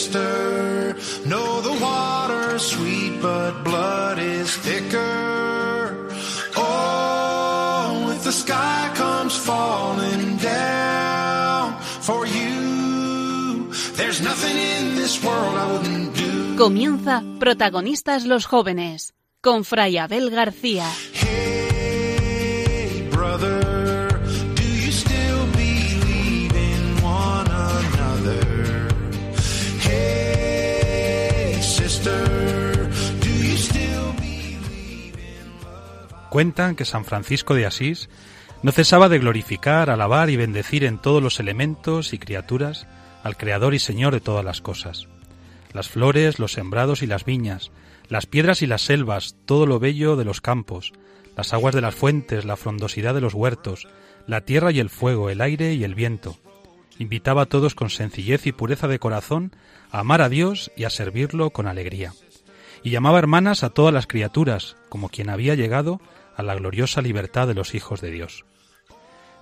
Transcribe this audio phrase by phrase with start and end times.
[0.00, 0.96] sister.
[1.26, 6.08] No, the water's sweet, but blood is thicker.
[6.56, 15.66] Oh, if the sky comes falling down for you, there's nothing in this world I
[15.72, 16.56] wouldn't do.
[16.56, 20.86] Comienza Protagonistas los Jóvenes con Fray Abel García.
[36.30, 38.08] Cuentan que San Francisco de Asís
[38.62, 42.86] no cesaba de glorificar, alabar y bendecir en todos los elementos y criaturas
[43.24, 45.08] al Creador y Señor de todas las cosas.
[45.72, 47.72] Las flores, los sembrados y las viñas,
[48.08, 50.92] las piedras y las selvas, todo lo bello de los campos,
[51.36, 53.88] las aguas de las fuentes, la frondosidad de los huertos,
[54.28, 56.38] la tierra y el fuego, el aire y el viento.
[56.98, 59.50] Invitaba a todos con sencillez y pureza de corazón
[59.90, 62.12] a amar a Dios y a servirlo con alegría.
[62.84, 66.00] Y llamaba hermanas a todas las criaturas, como quien había llegado
[66.40, 68.44] a la gloriosa libertad de los hijos de Dios.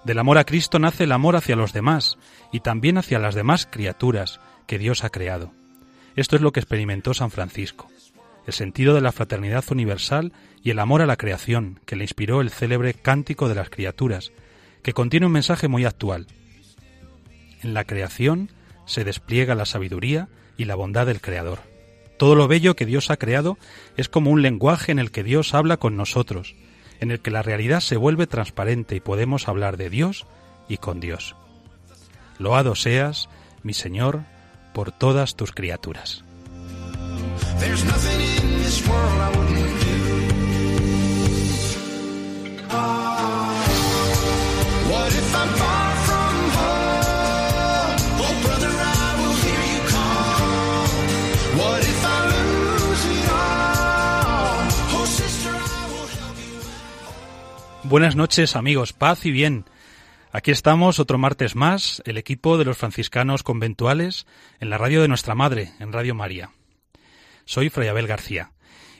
[0.04, 2.18] Del amor a Cristo nace el amor hacia los demás
[2.52, 5.52] y también hacia las demás criaturas que Dios ha creado.
[6.14, 7.88] Esto es lo que experimentó San Francisco,
[8.46, 10.32] el sentido de la fraternidad universal
[10.62, 14.32] y el amor a la creación que le inspiró el célebre Cántico de las Criaturas,
[14.82, 16.26] que contiene un mensaje muy actual.
[17.62, 18.50] En la creación
[18.86, 21.60] se despliega la sabiduría y la bondad del Creador.
[22.18, 23.58] Todo lo bello que Dios ha creado
[23.96, 26.56] es como un lenguaje en el que Dios habla con nosotros,
[27.00, 30.26] en el que la realidad se vuelve transparente y podemos hablar de Dios
[30.68, 31.36] y con Dios.
[32.38, 33.28] Loado seas,
[33.62, 34.22] mi Señor,
[34.72, 36.24] por todas tus criaturas.
[57.88, 59.64] Buenas noches amigos, paz y bien.
[60.30, 64.26] Aquí estamos otro martes más, el equipo de los franciscanos conventuales
[64.60, 66.50] en la radio de nuestra madre, en Radio María.
[67.46, 68.52] Soy Fray Abel García.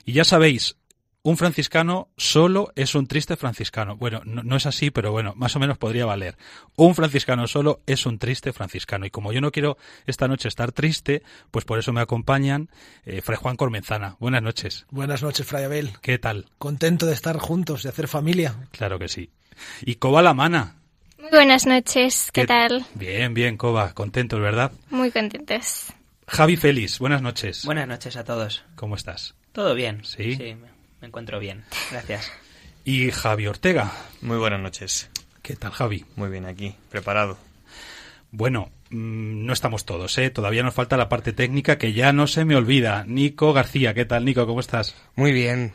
[0.05, 0.75] Y ya sabéis,
[1.21, 3.97] un franciscano solo es un triste franciscano.
[3.97, 6.37] Bueno, no, no, es así, pero bueno, más o menos podría valer.
[6.75, 9.05] Un franciscano solo es un triste franciscano.
[9.05, 12.69] Y como yo no quiero esta noche estar triste, pues por eso me acompañan
[13.05, 14.15] eh, Fray Juan Cormenzana.
[14.19, 14.85] Buenas noches.
[14.91, 15.91] Buenas noches, Fray Abel.
[16.01, 16.45] ¿Qué tal?
[16.57, 18.55] Contento de estar juntos, de hacer familia.
[18.71, 19.31] Claro que sí.
[19.81, 20.75] Y Coba la Mana.
[21.17, 22.85] Muy buenas noches, ¿qué, tal?
[22.95, 23.93] Bien, bien, Coba.
[23.93, 24.71] Contentos, ¿verdad?
[24.89, 25.87] Muy contentos.
[26.27, 27.65] Javi Félix, buenas noches.
[27.65, 28.63] Buenas noches a todos.
[28.75, 29.35] ¿Cómo estás?
[29.51, 30.05] Todo bien.
[30.05, 30.35] ¿Sí?
[30.35, 30.55] Sí,
[31.01, 31.63] me, encuentro bien.
[31.91, 32.31] Gracias.
[32.85, 33.91] Y Javi Ortega.
[34.21, 35.09] Muy buenas noches.
[35.41, 36.05] ¿Qué tal, Javi?
[36.15, 37.37] Muy bien, aquí, preparado.
[38.31, 40.29] Bueno, mmm, no estamos todos, ¿eh?
[40.29, 43.03] Todavía nos falta la parte técnica que ya no se me olvida.
[43.07, 44.45] Nico García, ¿qué tal, Nico?
[44.45, 44.95] ¿Cómo estás?
[45.15, 45.73] Muy bien.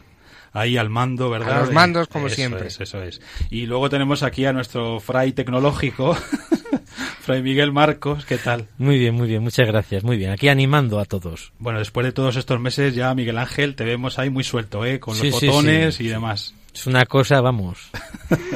[0.52, 1.56] Ahí al mando, ¿verdad?
[1.56, 2.68] A los mandos, como eso siempre.
[2.68, 3.20] Es, eso es.
[3.50, 6.16] Y luego tenemos aquí a nuestro fray tecnológico,
[7.20, 8.68] Fray Miguel Marcos, ¿qué tal?
[8.78, 10.30] Muy bien, muy bien, muchas gracias, muy bien.
[10.30, 11.52] Aquí animando a todos.
[11.58, 15.00] Bueno, después de todos estos meses ya, Miguel Ángel, te vemos ahí muy suelto, ¿eh?
[15.00, 16.08] Con los sí, botones sí, sí.
[16.08, 16.54] y demás.
[16.74, 17.90] Es una cosa, vamos.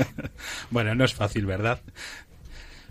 [0.71, 1.81] bueno, no es fácil, ¿verdad?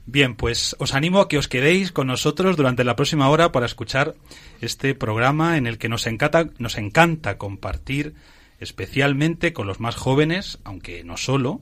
[0.10, 3.66] Bien, pues os animo a que os quedéis con nosotros durante la próxima hora para
[3.66, 4.16] escuchar
[4.62, 8.16] este programa en el que nos encanta, nos encanta compartir,
[8.60, 11.62] especialmente con los más jóvenes, aunque no solo,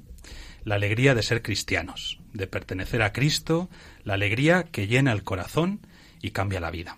[0.63, 3.69] la alegría de ser cristianos, de pertenecer a Cristo,
[4.03, 5.79] la alegría que llena el corazón
[6.21, 6.97] y cambia la vida.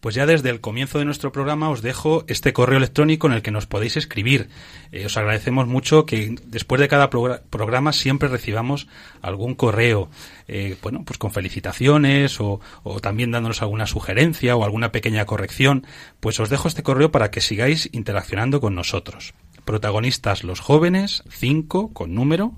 [0.00, 3.42] Pues ya desde el comienzo de nuestro programa os dejo este correo electrónico en el
[3.42, 4.50] que nos podéis escribir.
[4.92, 8.86] Eh, os agradecemos mucho que después de cada progr programa siempre recibamos
[9.22, 10.10] algún correo,
[10.46, 15.86] eh, bueno, pues con felicitaciones o, o, también dándonos alguna sugerencia o alguna pequeña corrección.
[16.20, 19.32] Pues os dejo este correo para que sigáis interaccionando con nosotros.
[19.64, 22.52] Protagonistas los jóvenes 5 con número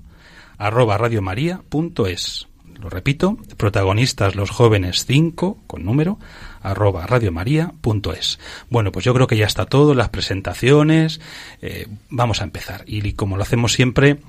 [0.57, 2.47] arroba radiomaria.es.
[2.79, 6.19] Lo repito, protagonistas los jóvenes 5 con número
[6.61, 8.39] arroba radiomaria.es.
[8.69, 11.19] Bueno, pues yo creo que ya está todo, las presentaciones,
[11.61, 12.83] eh, vamos a empezar.
[12.85, 14.19] Y como lo hacemos siempre,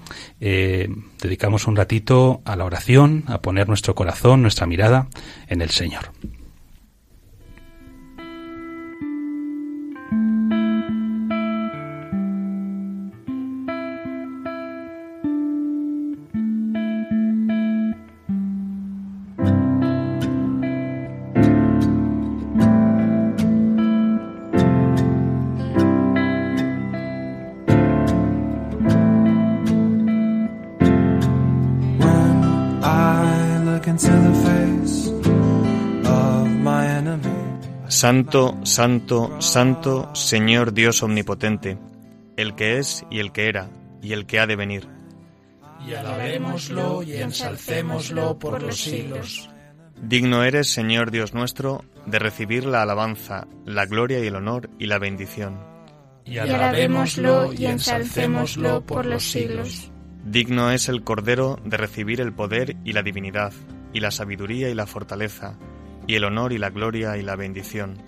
[0.41, 0.89] eh,
[1.21, 5.09] dedicamos un ratito a la oración, a poner nuestro corazón, nuestra mirada
[5.49, 6.13] en el Señor.
[38.00, 41.79] Santo, santo, santo, Señor Dios omnipotente,
[42.37, 44.87] el que es y el que era y el que ha de venir.
[45.85, 49.50] Y alabémoslo y ensalcémoslo por los siglos.
[50.00, 54.87] Digno eres, Señor Dios nuestro, de recibir la alabanza, la gloria y el honor y
[54.87, 55.59] la bendición.
[56.25, 59.91] Y alabémoslo y ensalcémoslo por los siglos.
[60.25, 63.53] Digno es el Cordero de recibir el poder y la divinidad,
[63.93, 65.59] y la sabiduría y la fortaleza,
[66.08, 68.02] y el honor y la gloria y la bendición.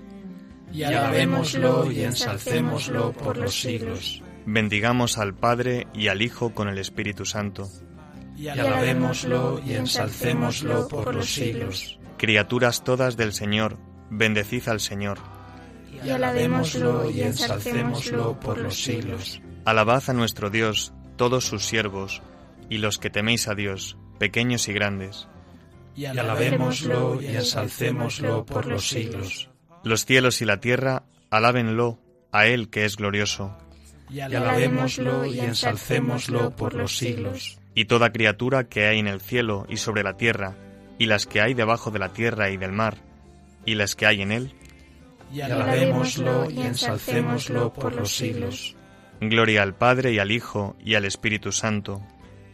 [0.72, 4.22] Y alabémoslo y ensalcémoslo por los siglos.
[4.46, 7.68] Bendigamos al Padre y al Hijo con el Espíritu Santo.
[8.36, 12.00] Y alabémoslo y ensalcémoslo por los siglos.
[12.16, 13.76] Criaturas todas del Señor,
[14.08, 15.18] bendecid al Señor.
[16.02, 19.42] Y alabémoslo y ensalcémoslo por los siglos.
[19.66, 22.22] Alabad a nuestro Dios, todos sus siervos,
[22.70, 25.28] y los que teméis a Dios, pequeños y grandes.
[26.00, 29.50] Y alabémoslo y ensalcémoslo por los siglos.
[29.84, 31.98] Los cielos y la tierra, alábenlo,
[32.32, 33.54] a Él que es glorioso.
[34.08, 37.60] Y alabémoslo y ensalcémoslo por los siglos.
[37.74, 40.56] Y toda criatura que hay en el cielo y sobre la tierra,
[40.98, 42.96] y las que hay debajo de la tierra y del mar,
[43.66, 44.54] y las que hay en él,
[45.30, 48.74] Y alabémoslo y ensalcémoslo por los siglos.
[49.20, 52.00] gloria al Padre y al Hijo y al Espíritu Santo,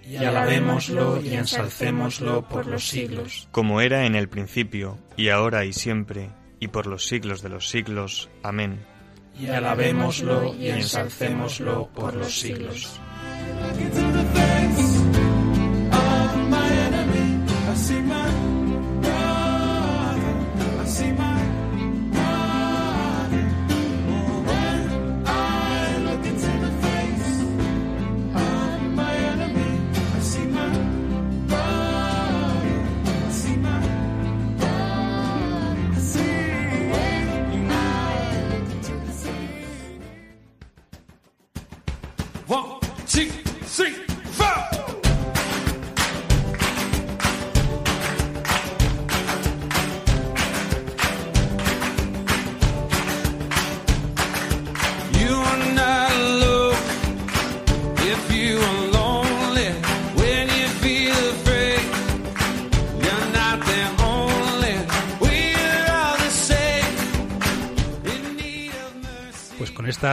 [0.08, 3.48] Y alabémoslo y ensalcémoslo por los siglos.
[3.50, 6.30] como era en el principio, y ahora y siempre,
[6.60, 8.30] y por los siglos de los siglos.
[8.42, 8.84] Amén.
[9.38, 13.00] Y alabémoslo y ensalcémoslo por los siglos.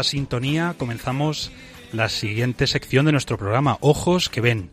[0.03, 1.51] Sintonía comenzamos
[1.91, 4.69] la siguiente sección de nuestro programa, Ojos que ven.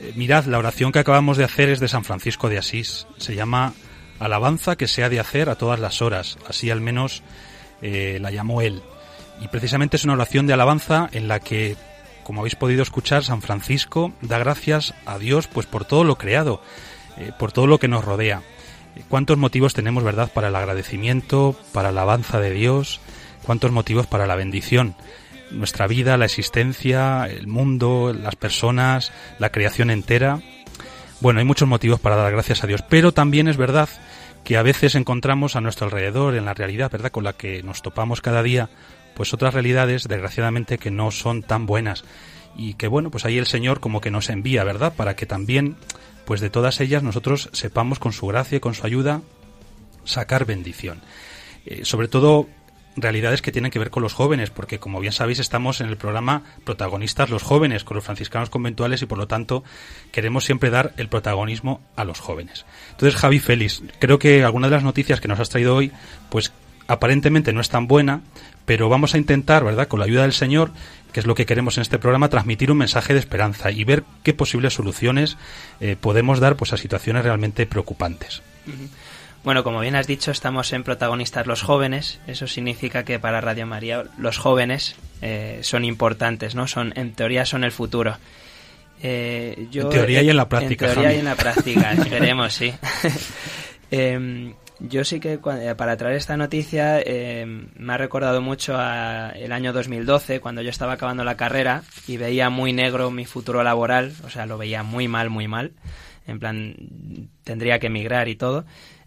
[0.00, 3.06] Eh, mirad, la oración que acabamos de hacer es de San Francisco de Asís.
[3.16, 3.72] Se llama
[4.18, 6.38] Alabanza que se ha de hacer a todas las horas.
[6.48, 7.22] Así al menos
[7.82, 8.82] eh, la llamó él.
[9.40, 11.76] Y precisamente es una oración de alabanza en la que,
[12.22, 16.62] como habéis podido escuchar, San Francisco da gracias a Dios pues por todo lo creado,
[17.16, 18.42] eh, por todo lo que nos rodea.
[19.08, 23.00] ¿Cuántos motivos tenemos, verdad, para el agradecimiento, para la alabanza de Dios?
[23.44, 24.94] ¿Cuántos motivos para la bendición?
[25.50, 30.40] Nuestra vida, la existencia, el mundo, las personas, la creación entera.
[31.20, 33.90] Bueno, hay muchos motivos para dar gracias a Dios, pero también es verdad
[34.44, 37.82] que a veces encontramos a nuestro alrededor, en la realidad, ¿verdad?, con la que nos
[37.82, 38.70] topamos cada día,
[39.14, 42.04] pues otras realidades, desgraciadamente, que no son tan buenas.
[42.56, 45.76] Y que, bueno, pues ahí el Señor como que nos envía, ¿verdad?, para que también,
[46.24, 49.20] pues de todas ellas nosotros sepamos con su gracia y con su ayuda
[50.04, 51.02] sacar bendición.
[51.66, 52.48] Eh, sobre todo
[52.96, 55.96] realidades que tienen que ver con los jóvenes, porque como bien sabéis estamos en el
[55.96, 59.64] programa protagonistas los jóvenes con los franciscanos conventuales y por lo tanto
[60.12, 62.64] queremos siempre dar el protagonismo a los jóvenes.
[62.92, 65.92] Entonces Javi Félix, creo que alguna de las noticias que nos has traído hoy,
[66.30, 66.52] pues
[66.86, 68.20] aparentemente no es tan buena,
[68.66, 70.70] pero vamos a intentar, ¿verdad?, con la ayuda del Señor,
[71.12, 74.04] que es lo que queremos en este programa, transmitir un mensaje de esperanza y ver
[74.22, 75.36] qué posibles soluciones
[75.80, 78.42] eh, podemos dar pues a situaciones realmente preocupantes.
[79.44, 82.18] Bueno, como bien has dicho, estamos en protagonistas los jóvenes.
[82.26, 86.66] Eso significa que para Radio María los jóvenes eh, son importantes, ¿no?
[86.66, 88.16] Son, en teoría, son el futuro.
[89.02, 91.16] Eh, yo, En teoría y en la práctica, En teoría Javi.
[91.16, 92.72] y en la práctica, esperemos, sí.
[93.90, 99.30] Em, yo sí que eh, para traer esta noticia em, me ha recordado mucho a
[99.36, 103.62] el año 2012 cuando yo estaba acabando la carrera y veía muy negro mi futuro
[103.62, 105.72] laboral, o sea, lo veía muy mal, muy mal.
[106.26, 106.74] En plan,
[107.44, 108.64] tendría que emigrar y todo.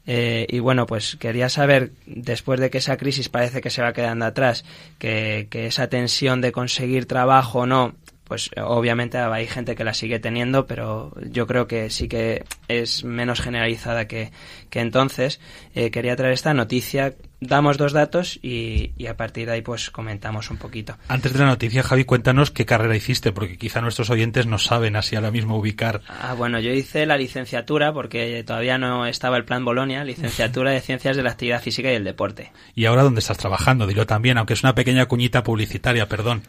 [0.08, 3.92] Eh, y bueno, pues quería saber, después de que esa crisis parece que se va
[3.92, 4.64] quedando atrás,
[4.98, 7.94] que, que esa tensión de conseguir trabajo no,
[8.28, 13.04] pues obviamente hay gente que la sigue teniendo, pero yo creo que sí que es
[13.04, 14.32] menos generalizada que,
[14.70, 15.40] que entonces.
[15.74, 19.90] Eh, quería traer esta noticia, damos dos datos y, y, a partir de ahí pues
[19.92, 20.98] comentamos un poquito.
[21.08, 24.96] Antes de la noticia, Javi, cuéntanos qué carrera hiciste, porque quizá nuestros oyentes no saben
[24.96, 26.02] así ahora mismo ubicar.
[26.08, 30.82] Ah, bueno, yo hice la licenciatura, porque todavía no estaba el plan Bolonia, licenciatura de
[30.82, 32.52] Ciencias de la Actividad Física y el Deporte.
[32.76, 33.88] ¿Y ahora dónde estás trabajando?
[33.88, 36.44] Dilo también, aunque es una pequeña cuñita publicitaria, perdón.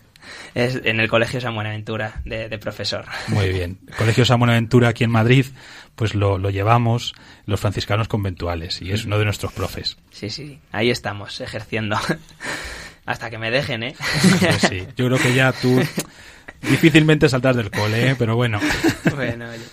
[0.54, 3.04] Es en el Colegio San Buenaventura, de, de profesor.
[3.28, 3.78] Muy bien.
[3.86, 5.46] El Colegio San Buenaventura aquí en Madrid,
[5.94, 7.14] pues lo, lo, llevamos
[7.46, 9.96] los franciscanos conventuales y es uno de nuestros profes.
[10.10, 11.96] Sí, sí, ahí estamos, ejerciendo.
[13.06, 13.94] Hasta que me dejen, ¿eh?
[14.40, 15.80] Pues sí, yo creo que ya tú
[16.62, 18.16] difícilmente saltas del cole, ¿eh?
[18.18, 18.60] pero bueno.
[19.14, 19.64] Bueno, oye.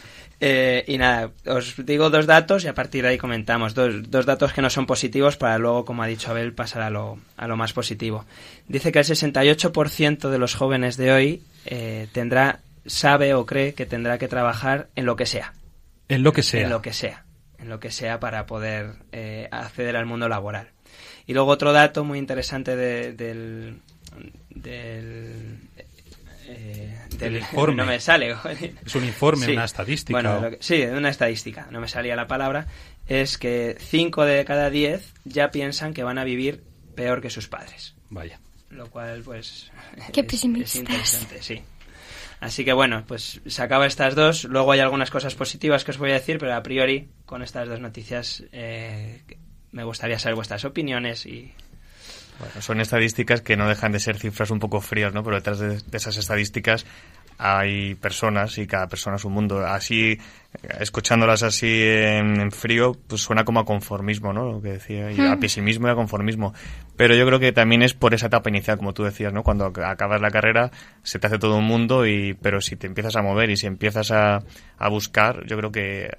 [0.48, 3.74] Eh, y nada, os digo dos datos y a partir de ahí comentamos.
[3.74, 6.92] Dos, dos, datos que no son positivos para luego, como ha dicho Abel, pasar a
[6.92, 8.26] lo, a lo más positivo.
[8.68, 13.88] Dice que el 68% de los jóvenes de hoy eh, tendrá, sabe o cree que
[13.88, 15.56] tendrá que trabajar en lo que sea.
[16.10, 16.62] En lo que sea.
[16.62, 17.26] En lo que sea.
[17.58, 20.68] En lo que sea para poder eh, acceder al mundo laboral.
[21.26, 23.80] Y luego otro dato muy interesante de, del,
[24.52, 25.58] del
[26.48, 27.76] eh, del, informe.
[27.84, 28.36] No me sale.
[28.86, 29.52] Es un informe, sí.
[29.54, 30.16] una estadística.
[30.16, 30.42] Bueno, o...
[30.42, 31.68] lo que, sí, una estadística.
[31.72, 32.68] No me salía la palabra.
[33.08, 36.64] Es que 5 de cada 10 ya piensan que van a vivir
[36.96, 37.96] peor que sus padres.
[38.10, 38.40] Vaya.
[38.70, 39.72] Lo cual, pues.
[40.12, 40.76] Qué es, pesimistas.
[40.76, 41.62] Es interesante, sí.
[42.40, 44.44] Así que bueno, pues se acaba estas dos.
[44.44, 47.68] Luego hay algunas cosas positivas que os voy a decir, pero a priori, con estas
[47.68, 49.24] dos noticias, eh,
[49.72, 51.54] me gustaría saber vuestras opiniones y
[52.40, 55.24] bueno, son estadísticas que no dejan de ser cifras un poco frías, ¿no?
[55.24, 56.86] Pero detrás de, de, esas estadísticas
[57.38, 59.66] hay personas y cada persona es un mundo.
[59.66, 60.20] Así,
[60.80, 64.52] escuchándolas así en, en frío, pues suena como a conformismo, ¿no?
[64.52, 66.54] Lo que decía, y a pesimismo y a conformismo.
[66.98, 69.44] Pero yo creo que también es por esa etapa inicial, como tú decías, ¿no?
[69.44, 70.72] Cuando acabas la carrera
[71.04, 73.68] se te hace todo un mundo y, pero si te empiezas a mover y si
[73.68, 74.44] empiezas a,
[74.78, 76.10] a buscar, yo creo que,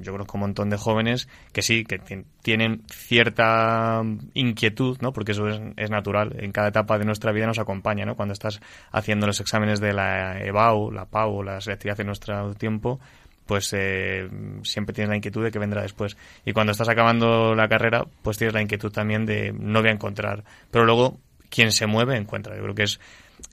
[0.00, 2.00] yo creo que un montón de jóvenes que sí, que
[2.42, 4.02] tienen cierta
[4.34, 5.12] inquietud, ¿no?
[5.12, 6.36] Porque eso es, es natural.
[6.38, 8.14] En cada etapa de nuestra vida nos acompaña, ¿no?
[8.14, 8.60] Cuando estás
[8.92, 13.00] haciendo los exámenes de la EBAU, la PAU, la selectividad en nuestro tiempo,
[13.46, 14.28] pues eh,
[14.62, 16.16] siempre tienes la inquietud de que vendrá después.
[16.44, 19.92] Y cuando estás acabando la carrera, pues tienes la inquietud también de no voy a
[19.92, 20.44] encontrar.
[20.70, 21.18] Pero luego,
[21.48, 22.56] quien se mueve, encuentra.
[22.56, 23.00] Yo creo que es,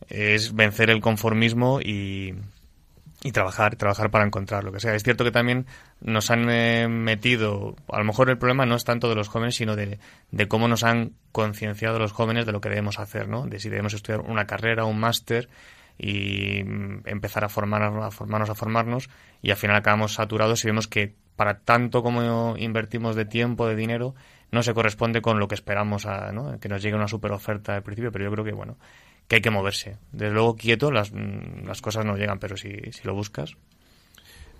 [0.08, 2.36] es vencer el conformismo y,
[3.24, 4.96] y trabajar, trabajar para encontrar lo que sea.
[4.96, 5.65] Es cierto que también
[6.00, 9.55] nos han eh, metido, a lo mejor el problema no es tanto de los jóvenes,
[9.55, 10.00] sino de,
[10.31, 13.46] de cómo nos han concienciado los jóvenes de lo que debemos hacer, ¿no?
[13.46, 15.50] De si debemos estudiar una carrera, un máster
[16.00, 16.60] y
[17.06, 19.10] empezar a formarnos, a formarnos, a formarnos
[19.41, 23.75] y al final acabamos saturados y vemos que para tanto como invertimos de tiempo, de
[23.75, 24.15] dinero,
[24.51, 26.58] no se corresponde con lo que esperamos a, ¿no?
[26.60, 28.77] que nos llegue una super oferta al principio, pero yo creo que bueno,
[29.27, 29.98] que hay que moverse.
[30.13, 33.56] Desde luego quieto las, las cosas no llegan, pero si, si lo buscas.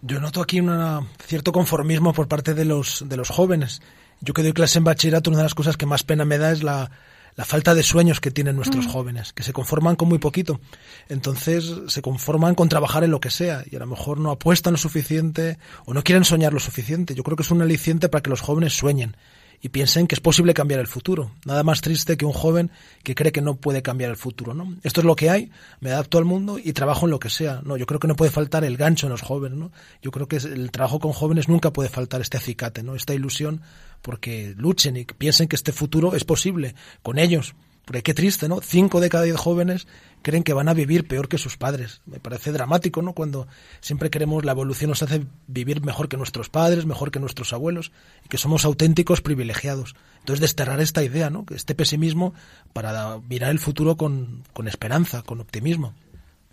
[0.02, 3.82] Yo noto aquí un cierto conformismo por parte de los, de los jóvenes.
[4.22, 6.52] Yo que doy clase en bachillerato, una de las cosas que más pena me da
[6.52, 6.92] es la,
[7.36, 8.90] la falta de sueños que tienen nuestros mm.
[8.90, 10.60] jóvenes, que se conforman con muy poquito.
[11.08, 14.74] Entonces se conforman con trabajar en lo que sea y a lo mejor no apuestan
[14.74, 17.16] lo suficiente o no quieren soñar lo suficiente.
[17.16, 19.16] Yo creo que es un aliciente para que los jóvenes sueñen
[19.62, 21.32] y piensen que es posible cambiar el futuro.
[21.46, 22.72] Nada más triste que un joven
[23.04, 24.76] que cree que no puede cambiar el futuro, ¿no?
[24.84, 27.62] Esto es lo que hay, me adapto al mundo y trabajo en lo que sea.
[27.64, 29.72] No, yo creo que no puede faltar el gancho en los jóvenes, ¿no?
[30.02, 32.96] Yo creo que el trabajo con jóvenes nunca puede faltar este acicate, ¿no?
[32.96, 33.62] Esta ilusión
[34.02, 37.56] porque luchen y piensen que este futuro es posible con ellos.
[37.90, 38.62] Porque qué triste, ¿no?
[38.62, 39.88] Cinco de cada diez jóvenes
[40.22, 42.02] creen que van a vivir peor que sus padres.
[42.06, 43.14] Me parece dramático, ¿no?
[43.14, 43.48] Cuando
[43.82, 47.92] siempre queremos, la evolución nos hace vivir mejor que nuestros padres, mejor que nuestros abuelos,
[48.24, 49.96] y que somos auténticos privilegiados.
[50.20, 51.48] Entonces, desterrar esta idea, ¿no?
[51.50, 52.36] Este pesimismo
[52.74, 55.96] para mirar el futuro con, con esperanza, con optimismo.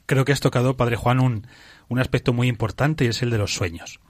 [0.06, 1.46] Creo que has tocado, Padre Juan, un,
[1.88, 4.00] un aspecto muy importante y es el de los sueños.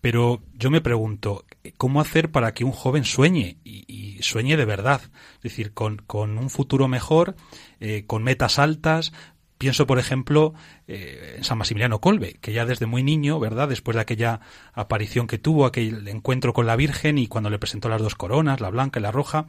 [0.00, 1.44] Pero yo me pregunto,
[1.76, 5.02] ¿cómo hacer para que un joven sueñe y, y sueñe de verdad?
[5.36, 7.34] Es decir, con, con un futuro mejor,
[7.80, 9.12] eh, con metas altas.
[9.58, 10.54] Pienso, por ejemplo,
[10.86, 13.68] eh, en San Maximiliano Colbe, que ya desde muy niño, ¿verdad?
[13.68, 14.40] Después de aquella
[14.72, 18.60] aparición que tuvo, aquel encuentro con la Virgen y cuando le presentó las dos coronas,
[18.60, 19.46] la blanca y la roja,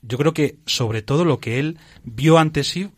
[0.00, 2.88] yo creo que sobre todo lo que él vio ante sí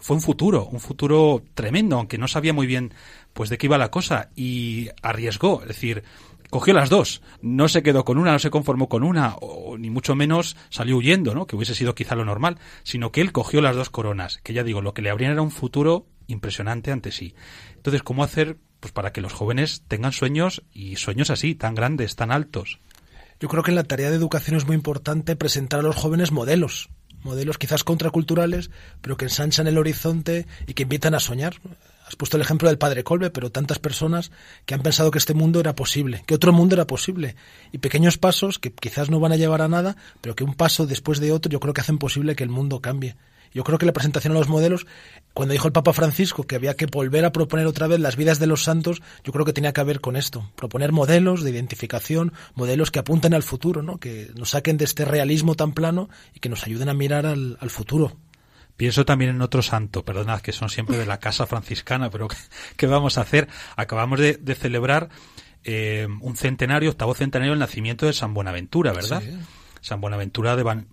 [0.00, 2.92] fue un futuro, un futuro tremendo, aunque no sabía muy bien
[3.32, 6.02] pues de qué iba la cosa y arriesgó, es decir,
[6.50, 9.90] cogió las dos, no se quedó con una, no se conformó con una, o ni
[9.90, 11.46] mucho menos salió huyendo, ¿no?
[11.46, 14.64] Que hubiese sido quizá lo normal, sino que él cogió las dos coronas, que ya
[14.64, 17.34] digo, lo que le abrían era un futuro impresionante ante sí.
[17.74, 22.16] Entonces, ¿cómo hacer pues para que los jóvenes tengan sueños y sueños así, tan grandes,
[22.16, 22.80] tan altos?
[23.38, 26.32] Yo creo que en la tarea de educación es muy importante presentar a los jóvenes
[26.32, 26.88] modelos,
[27.26, 28.70] modelos quizás contraculturales,
[29.02, 31.56] pero que ensanchan el horizonte y que invitan a soñar.
[32.06, 34.30] Has puesto el ejemplo del padre Colbe, pero tantas personas
[34.64, 37.34] que han pensado que este mundo era posible, que otro mundo era posible,
[37.72, 40.86] y pequeños pasos que quizás no van a llevar a nada, pero que un paso
[40.86, 43.16] después de otro yo creo que hacen posible que el mundo cambie.
[43.52, 44.86] Yo creo que la presentación a los modelos,
[45.34, 48.38] cuando dijo el Papa Francisco que había que volver a proponer otra vez las vidas
[48.38, 52.32] de los santos, yo creo que tenía que ver con esto, proponer modelos de identificación,
[52.54, 53.98] modelos que apunten al futuro, ¿no?
[53.98, 57.56] que nos saquen de este realismo tan plano y que nos ayuden a mirar al,
[57.60, 58.16] al futuro.
[58.76, 62.28] Pienso también en otro santo, perdonad, que son siempre de la casa franciscana, pero
[62.76, 63.48] ¿qué vamos a hacer?
[63.74, 65.08] Acabamos de, de celebrar
[65.64, 69.22] eh, un centenario, octavo centenario del nacimiento de San Buenaventura, ¿verdad?
[69.22, 69.36] Sí.
[69.86, 70.84] San Buenaventura de Ba-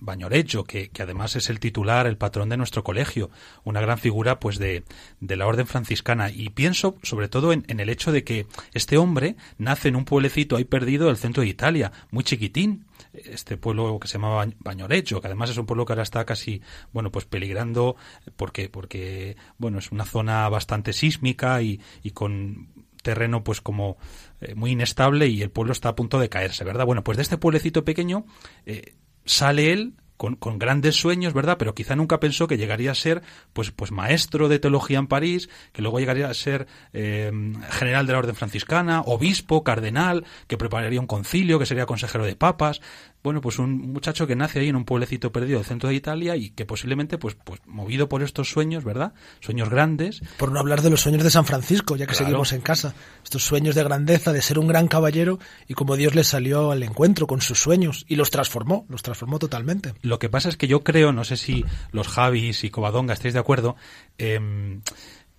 [0.65, 3.31] que, además es el titular, el patrón de nuestro colegio,
[3.63, 4.83] una gran figura pues de,
[5.19, 6.29] de la orden franciscana.
[6.29, 10.57] Y pienso sobre todo en, el hecho de que este hombre nace en un pueblecito
[10.57, 15.21] ahí perdido del centro de Italia, muy chiquitín, este pueblo que se llamaba Bañ- Bañorecho,
[15.21, 17.95] que además es un pueblo que ahora está casi, bueno, pues peligrando
[18.35, 22.67] porque, porque, bueno, es una zona bastante sísmica y, y con
[23.01, 23.97] terreno pues como
[24.43, 26.85] eh, muy inestable y el pueblo está a punto de caerse, ¿verdad?
[26.85, 28.25] Bueno, pues de este pueblecito pequeño
[28.65, 28.95] eh,
[29.25, 31.57] sale él con, grandes sueños, ¿verdad?
[31.57, 33.21] Pero quizá nunca pensó que llegaría a ser
[33.51, 37.31] pues, pues maestro de teología en París, que luego llegaría a ser eh,
[37.71, 42.35] general de la orden franciscana, obispo, cardenal, que prepararía un concilio, que sería consejero de
[42.37, 42.79] papas.
[43.23, 46.35] Bueno, pues un muchacho que nace ahí en un pueblecito perdido del centro de Italia
[46.35, 49.13] y que posiblemente, pues, pues movido por estos sueños, ¿verdad?
[49.39, 52.25] Sueños grandes, Por no hablar de los sueños de San Francisco, ya que Claro.
[52.25, 52.93] seguimos en casa.
[53.23, 56.83] Estos sueños de grandeza, de ser un gran caballero y como Dios le salió al
[56.83, 59.93] encuentro con sus sueños y los transformó, los transformó totalmente.
[60.01, 63.33] Lo que pasa es que yo creo, no sé si los Javis y Covadonga estáis
[63.33, 63.77] de acuerdo,
[64.17, 64.81] em,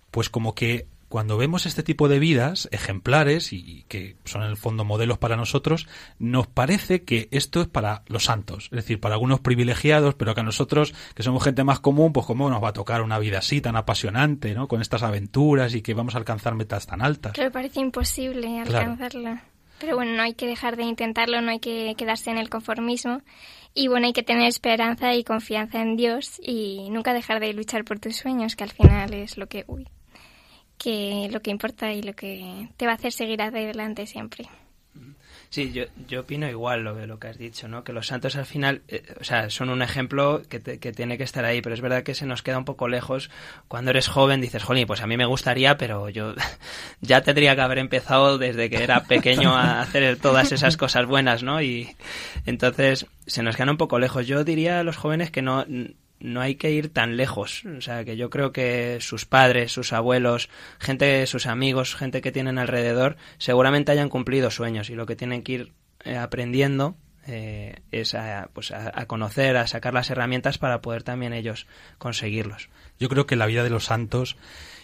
[0.09, 4.57] pues como que cuando vemos este tipo de vidas ejemplares y que son en el
[4.57, 5.87] fondo modelos para nosotros,
[6.19, 10.41] nos parece que esto es para los santos, es decir, para algunos privilegiados, pero que
[10.41, 13.39] a nosotros, que somos gente más común, pues cómo nos va a tocar una vida
[13.39, 14.67] así tan apasionante, ¿no?
[14.67, 17.33] Con estas aventuras y que vamos a alcanzar metas tan altas.
[17.33, 18.91] Claro, parece imposible Claro.
[18.91, 19.43] alcanzarla.
[19.79, 23.21] Pero bueno, no hay que dejar de intentarlo, no hay que quedarse en el conformismo.
[23.73, 27.83] Y bueno, hay que tener esperanza y confianza en Dios y nunca dejar de luchar
[27.83, 29.85] por tus sueños, que al final es lo que, uy,
[30.77, 34.47] que lo que importa y lo que te va a hacer seguir adelante siempre.
[35.49, 37.83] Sí, yo, yo opino igual lo de lo que has dicho, ¿no?
[37.85, 41.17] Que los santos al final, eh, o sea, son un ejemplo que, te- que tiene
[41.17, 43.29] que estar ahí, pero es verdad que se nos queda un poco lejos.
[43.69, 46.33] Cuando eres joven dices, jolín, pues a mí me gustaría, pero yo
[47.01, 51.41] ya tendría que haber empezado desde que era pequeño a hacer todas esas cosas buenas,
[51.41, 51.61] ¿no?
[51.61, 51.95] Y
[52.45, 54.27] entonces se nos queda un poco lejos.
[54.27, 55.63] Yo diría a los jóvenes que no,
[56.19, 57.63] no hay que ir tan lejos.
[57.65, 60.49] O sea, que yo creo que sus padres, sus abuelos,
[60.79, 65.43] gente, sus amigos, gente que tienen alrededor, seguramente hayan cumplido sueños y lo que tienen
[65.43, 65.73] que ir
[66.03, 66.95] eh, aprendiendo
[67.27, 71.67] eh, es a, pues a, a conocer, a sacar las herramientas para poder también ellos
[71.97, 72.69] conseguirlos.
[72.99, 74.37] Yo creo que la vida de los santos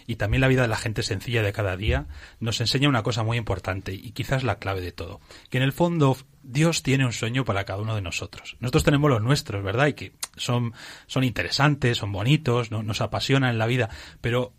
[0.07, 2.07] y también la vida de la gente sencilla de cada día
[2.39, 5.71] nos enseña una cosa muy importante y quizás la clave de todo, que en el
[5.71, 8.57] fondo Dios tiene un sueño para cada uno de nosotros.
[8.59, 9.87] Nosotros tenemos los nuestros, ¿verdad?
[9.87, 10.73] Y que son,
[11.07, 12.83] son interesantes, son bonitos, ¿no?
[12.83, 13.89] nos apasionan en la vida,
[14.21, 14.53] pero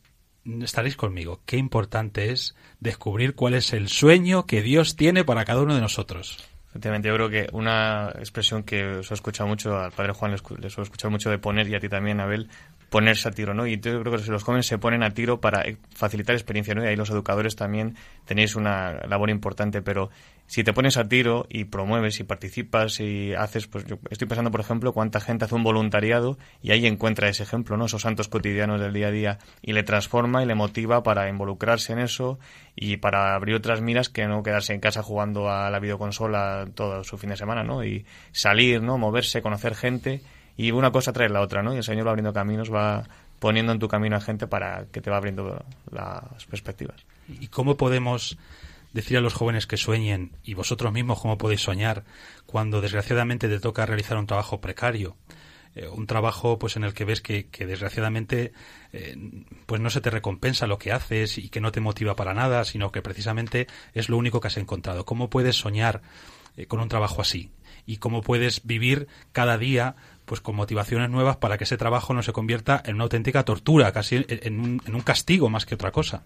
[0.62, 5.62] estaréis conmigo, qué importante es descubrir cuál es el sueño que Dios tiene para cada
[5.62, 6.38] uno de nosotros.
[6.70, 10.42] Efectivamente, yo creo que una expresión que os he escuchado mucho, al padre Juan les,
[10.58, 12.48] les he escuchado mucho de poner y a ti también, Abel,
[12.92, 13.66] ponerse a tiro, ¿no?
[13.66, 16.84] Y yo creo que los jóvenes se ponen a tiro para eh, facilitar experiencia, ¿no?
[16.84, 20.10] Y ahí los educadores también tenéis una labor importante, pero
[20.46, 24.50] si te pones a tiro y promueves y participas y haces, pues yo estoy pensando,
[24.50, 27.86] por ejemplo, cuánta gente hace un voluntariado y ahí encuentra ese ejemplo, ¿no?
[27.86, 31.94] Esos santos cotidianos del día a día y le transforma y le motiva para involucrarse
[31.94, 32.38] en eso
[32.76, 37.04] y para abrir otras miras que no quedarse en casa jugando a la videoconsola todo
[37.04, 37.82] su fin de semana, ¿no?
[37.84, 38.98] Y salir, ¿no?
[38.98, 40.20] Moverse, conocer gente
[40.56, 41.74] y una cosa trae la otra, ¿no?
[41.74, 43.04] Y el Señor va abriendo caminos, va
[43.38, 47.04] poniendo en tu camino a gente para que te va abriendo las perspectivas.
[47.28, 48.38] ¿Y cómo podemos
[48.92, 52.04] decir a los jóvenes que sueñen y vosotros mismos cómo podéis soñar
[52.46, 55.16] cuando desgraciadamente te toca realizar un trabajo precario?
[55.74, 58.52] Eh, un trabajo pues en el que ves que, desgraciadamente
[58.92, 59.16] eh,
[59.64, 62.64] pues no se te recompensa lo que haces y que no te motiva para nada,
[62.64, 65.06] sino que precisamente es lo único que has encontrado.
[65.06, 66.02] ¿Cómo puedes soñar
[66.56, 67.50] eh, con un trabajo así?
[67.86, 69.96] ¿Y cómo puedes vivir cada día
[70.32, 73.92] pues con motivaciones nuevas para que ese trabajo no se convierta en una auténtica tortura,
[73.92, 76.22] casi en, un, un, castigo más que otra cosa.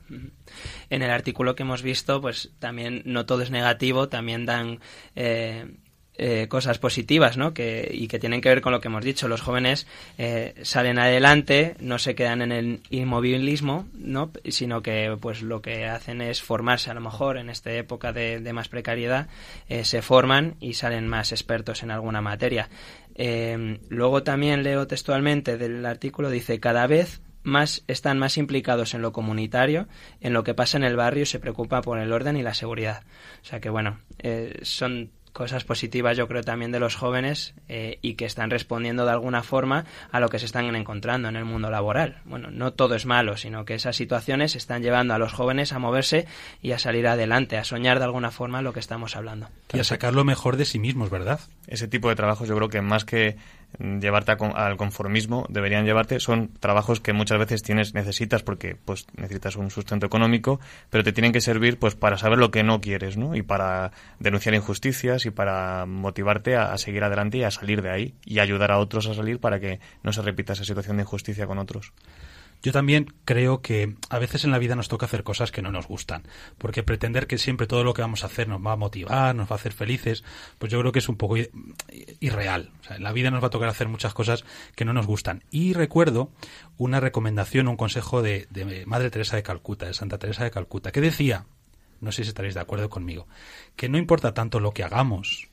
[0.90, 4.78] En el artículo que hemos visto, pues también no todo es negativo, también dan
[5.16, 5.74] eh,
[6.18, 7.54] eh, cosas positivas, ¿no?
[7.54, 9.28] Que, y que tienen que ver con lo que hemos dicho.
[9.28, 9.86] Los jóvenes
[10.18, 14.30] eh, salen adelante, no se quedan en el inmovilismo, ¿no?
[14.48, 18.52] Sino que, pues, lo que hacen es formarse, a lo mejor, en esta época de,
[18.52, 19.28] más precariedad,
[19.68, 22.68] eh, se forman y salen más expertos en alguna materia.
[23.14, 29.02] Eh, luego también leo textualmente del artículo, dice, cada vez más están más implicados en
[29.02, 29.86] lo comunitario,
[30.20, 32.54] en lo que pasa en el barrio y se preocupa por el orden y la
[32.54, 33.04] seguridad.
[33.42, 37.98] O sea que bueno, eh, son cosas positivas yo creo también de los jóvenes eh,
[38.00, 41.44] y que están respondiendo de alguna forma a lo que se están encontrando en el
[41.44, 42.22] mundo laboral.
[42.24, 45.78] Bueno, no todo es malo, sino que esas situaciones están llevando a los jóvenes a
[45.78, 46.26] moverse
[46.62, 49.50] y a salir adelante, a soñar de alguna forma lo que estamos hablando.
[49.74, 51.38] Y a sacar lo mejor de sí mismos, ¿verdad?
[51.66, 53.36] Ese tipo de trabajos yo creo que más que
[53.78, 59.06] llevarte a al conformismo deberían llevarte son trabajos que muchas veces tienes necesitas porque pues
[59.16, 62.80] necesitas un sustento económico pero te tienen que servir pues para saber lo que no
[62.80, 67.82] quieres no y para denunciar injusticias y para motivarte a seguir adelante y a salir
[67.82, 70.96] de ahí y ayudar a otros a salir para que no se repita esa situación
[70.96, 71.92] de injusticia con otros
[72.66, 75.70] Yo también creo que a veces en la vida nos toca hacer cosas que no
[75.70, 76.24] nos gustan,
[76.58, 79.48] porque pretender que siempre todo lo que vamos a hacer nos va a motivar, nos
[79.48, 80.24] va a hacer felices,
[80.58, 81.36] pues yo creo que es un poco
[82.18, 82.72] irreal.
[82.80, 85.06] O sea, en la vida nos va a tocar hacer muchas cosas que no nos
[85.06, 85.44] gustan.
[85.52, 86.32] Y recuerdo
[86.76, 90.90] una recomendación, un consejo de, de Madre Teresa de Calcuta, de Santa Teresa de Calcuta,
[90.90, 91.46] que decía,
[92.00, 93.28] no sé si estaréis de acuerdo conmigo,
[93.76, 95.50] que no importa tanto lo que hagamos,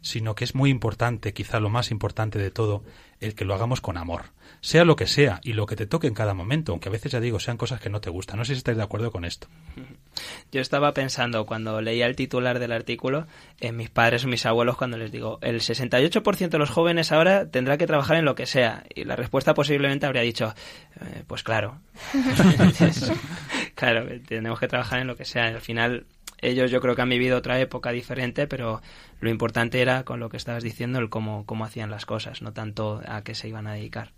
[0.00, 2.82] sino que es muy importante, quizá lo más importante de todo,
[3.20, 4.26] el que lo hagamos con amor.
[4.60, 7.12] Sea lo que sea y lo que te toque en cada momento, aunque a veces
[7.12, 8.38] ya digo, sean cosas que no te gustan.
[8.38, 9.48] No sé si estáis de acuerdo con esto.
[10.52, 13.26] Yo estaba pensando cuando leía el titular del artículo
[13.60, 17.50] en mis padres o mis abuelos cuando les digo el 68% de los jóvenes ahora
[17.50, 20.54] tendrá que trabajar en lo que sea y la respuesta posiblemente habría dicho
[21.00, 21.80] eh, pues claro
[23.74, 26.06] claro tenemos que trabajar en lo que sea al final
[26.42, 28.82] ellos yo creo que han vivido otra época diferente pero
[29.20, 32.52] lo importante era con lo que estabas diciendo el cómo, cómo hacían las cosas no
[32.52, 34.12] tanto a qué se iban a dedicar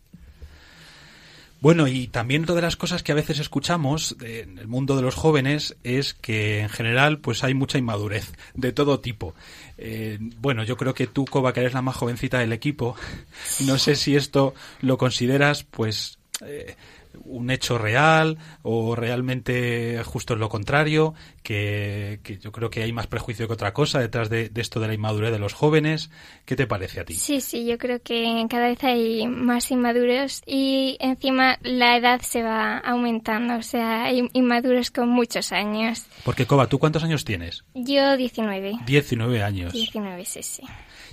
[1.61, 4.95] Bueno, y también otra de las cosas que a veces escuchamos de- en el mundo
[4.95, 9.35] de los jóvenes es que en general pues hay mucha inmadurez de todo tipo.
[9.77, 12.95] Eh, bueno, yo creo que tú, Coba, que eres la más jovencita del equipo,
[13.67, 16.77] no sé si esto lo consideras pues eh,
[17.25, 22.93] un hecho real o realmente justo es lo contrario, que, que yo creo que hay
[22.93, 26.11] más prejuicio que otra cosa detrás de, de esto de la inmadurez de los jóvenes.
[26.45, 27.15] ¿Qué te parece a ti?
[27.15, 32.43] Sí, sí, yo creo que cada vez hay más inmaduros y encima la edad se
[32.43, 36.05] va aumentando, o sea, hay inmaduros con muchos años.
[36.25, 37.65] Porque, Coba, ¿tú cuántos años tienes?
[37.75, 38.79] Yo 19.
[38.87, 39.73] 19 años.
[39.73, 40.63] 19, sí, sí.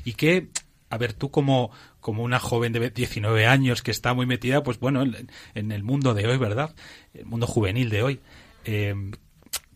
[0.03, 0.47] Y que,
[0.89, 4.79] a ver, tú como, como una joven de 19 años que está muy metida, pues
[4.79, 6.75] bueno, en, en el mundo de hoy, ¿verdad?
[7.13, 8.19] El mundo juvenil de hoy.
[8.65, 8.95] eh,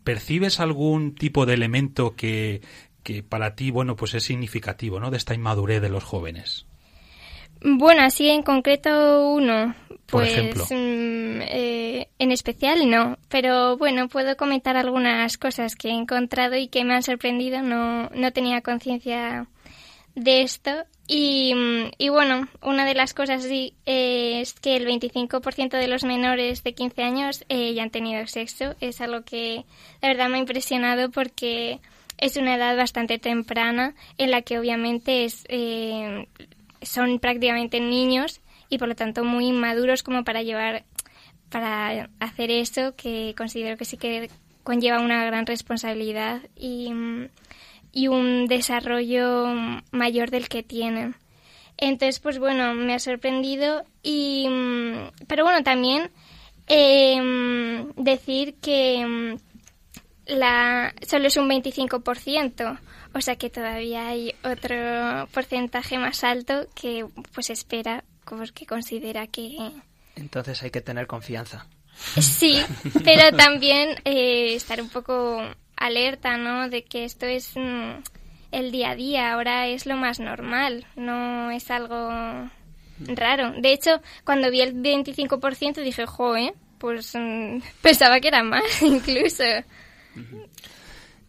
[0.04, 2.62] ¿Percibes algún tipo de elemento que,
[3.04, 5.12] que para ti, bueno, pues es significativo, ¿no?
[5.12, 6.66] De esta inmadurez de los jóvenes.
[7.62, 9.76] Bueno, así en concreto uno.
[10.10, 10.66] Por Pues ejemplo.
[10.70, 16.68] mm, eh, en especial no, pero bueno, puedo comentar algunas cosas que he encontrado y
[16.70, 17.62] que me han sorprendido.
[17.62, 19.48] No, no tenía conciencia
[20.16, 20.72] de esto.
[21.12, 27.02] Y, bueno, una de las cosas es que el 25% de los menores de 15
[27.02, 28.76] años eh, ya han tenido sexo.
[28.80, 29.66] Es algo que
[30.04, 31.80] la verdad me ha impresionado porque
[32.20, 36.28] es una edad bastante temprana en la que obviamente es, eh,
[36.84, 40.84] son prácticamente niños y por lo tanto muy inmaduros como para llevar
[41.50, 44.30] para hacer eso que considero que sí que
[44.62, 46.92] conlleva una gran responsabilidad y,
[47.92, 49.48] y un desarrollo
[49.92, 51.16] mayor del que tienen.
[51.78, 56.12] Entonces, pues bueno, me ha sorprendido y mm, pero bueno, también
[56.68, 59.38] eh, decir que mm,
[60.28, 62.80] la solo es un 25%,
[63.14, 69.28] o sea que todavía hay otro porcentaje más alto que pues espera, pues, que considera
[69.28, 69.58] que
[70.16, 71.66] entonces hay que tener confianza
[72.22, 72.62] sí,
[73.04, 75.42] pero también eh, estar un poco
[75.80, 76.70] alerta, ¿no?
[76.70, 78.04] De que esto es mm,
[78.52, 82.10] el día a día, ahora es lo más normal, no es algo
[83.00, 83.54] raro.
[83.60, 89.44] De hecho, cuando vi el 25% dije, joe, pues mm, pensaba que era más incluso.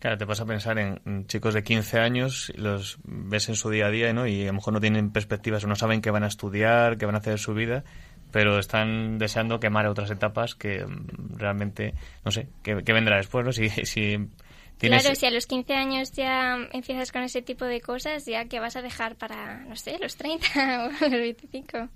[0.01, 3.69] Claro, te vas a pensar en en chicos de 15 años, los ves en su
[3.71, 4.27] día a día, ¿no?
[4.27, 7.15] Y a lo mejor no tienen perspectivas no saben qué van a estudiar, qué van
[7.15, 7.85] a hacer en su vida,
[8.31, 13.45] pero están deseando quemar otras etapas que mm, realmente, no sé, qué, qué vendrá después,
[13.45, 13.53] ¿no?
[13.61, 14.17] Si, si
[14.79, 15.03] tienes...
[15.03, 18.61] Claro, si a los 15 años ya empiezas con ese tipo de cosas, ya que
[18.61, 20.47] vas a dejar para, no sé, los 30
[20.87, 21.89] o los 25,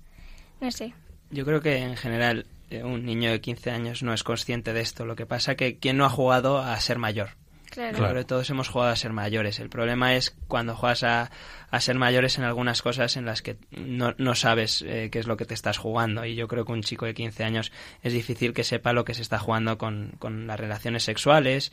[0.61, 0.93] no sé.
[1.31, 4.81] Yo creo que en general eh, un niño de 15 años no es consciente de
[4.81, 5.05] esto.
[5.05, 7.29] Lo que pasa que quien no ha jugado a ser mayor.
[7.75, 7.97] Claro.
[7.97, 9.59] Sobre todo hemos jugado a ser mayores.
[9.59, 11.29] El problema es cuando juegas a,
[11.69, 15.27] a ser mayores en algunas cosas en las que no, no sabes eh, qué es
[15.27, 16.25] lo que te estás jugando.
[16.25, 19.13] Y yo creo que un chico de 15 años es difícil que sepa lo que
[19.13, 21.71] se está jugando con, con las relaciones sexuales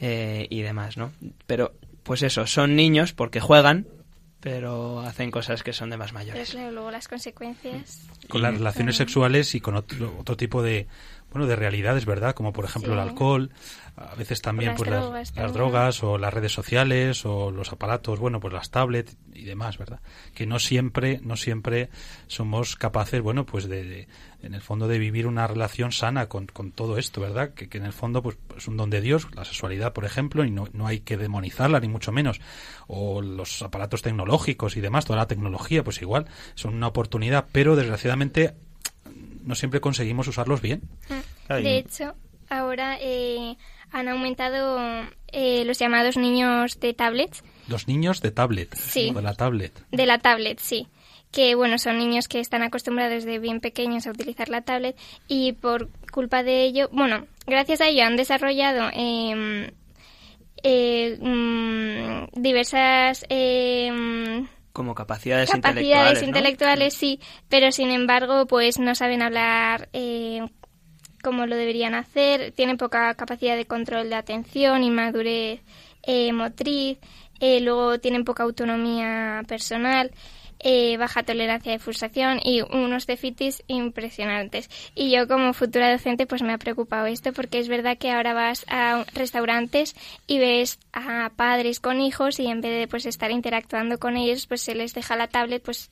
[0.00, 1.12] eh, y demás, ¿no?
[1.46, 3.86] Pero, pues eso, son niños porque juegan,
[4.40, 6.50] pero hacen cosas que son de más Pero mayores.
[6.50, 8.06] claro, luego las consecuencias.
[8.28, 10.86] Con las relaciones sexuales y con otro, otro tipo de
[11.36, 12.34] bueno de realidades, ¿verdad?
[12.34, 12.98] Como por ejemplo Sí.
[13.00, 13.50] el alcohol,
[13.96, 18.18] a veces también Las pues drogas las, drogas o las redes sociales o los aparatos,
[18.18, 20.00] bueno, pues las tablets y demás, ¿verdad?
[20.34, 21.88] Que no siempre no siempre
[22.26, 24.08] somos capaces, bueno, pues de, de-
[24.42, 27.54] en el fondo de vivir una relación sana con, con todo esto, ¿verdad?
[27.54, 30.44] Que, que en el fondo pues es un don de Dios, la sexualidad, por ejemplo,
[30.44, 32.40] y no, no hay que demonizarla ni mucho menos.
[32.86, 37.74] O los aparatos tecnológicos y demás, toda la tecnología, pues igual, son una oportunidad, pero
[37.76, 38.54] desgraciadamente
[39.46, 40.82] no siempre conseguimos usarlos bien.
[41.48, 41.62] Ay.
[41.62, 42.14] De hecho,
[42.50, 43.56] ahora eh,
[43.90, 44.78] han aumentado
[45.28, 47.42] eh, los llamados niños de tablets.
[47.68, 49.10] Los niños de tablet, Sí.
[49.12, 49.72] de la tablet.
[49.90, 50.88] De la tablet, sí.
[51.32, 54.96] Que bueno, son niños que están acostumbrados desde bien pequeños a utilizar la tablet
[55.28, 59.70] y por culpa de ello, bueno, gracias a ello han desarrollado em,
[60.62, 66.20] eh, mm, diversas em, Como capacidades, capacidades intelectuales.
[66.20, 66.28] ¿no?
[66.28, 70.46] intelectuales, sí, pero sin embargo, pues no saben hablar eh,
[71.22, 75.62] como lo deberían hacer, tienen poca capacidad de control de atención y madurez
[76.02, 76.98] eh, motriz,
[77.40, 80.12] eh, luego tienen poca autonomía personal.
[80.60, 84.70] Eh, baja tolerancia de frustración y unos déficits impresionantes.
[84.94, 88.34] Y yo como futura docente pues me ha preocupado esto porque es verdad que ahora
[88.34, 89.94] vas a restaurantes
[90.26, 94.46] y ves a padres con hijos y en vez de pues estar interactuando con ellos
[94.46, 95.90] pues se les deja la tablet pues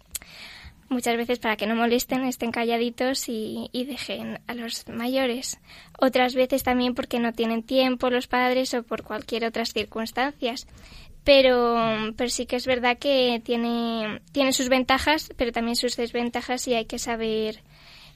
[0.89, 5.59] muchas veces para que no molesten, estén calladitos y, y dejen a los mayores.
[5.99, 10.67] Otras veces también porque no tienen tiempo los padres o por cualquier otras circunstancias.
[11.25, 16.69] Pero, pero sí que es verdad que tiene, tiene sus ventajas, pero también sus desventajas
[16.69, 17.63] y hay que saber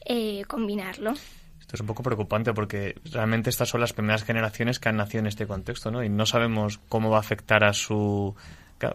[0.05, 1.15] eh, combinarlo.
[1.59, 5.21] Esto es un poco preocupante porque realmente estas son las primeras generaciones que han nacido
[5.21, 6.03] en este contexto, ¿no?
[6.03, 8.35] Y no sabemos cómo va a afectar a su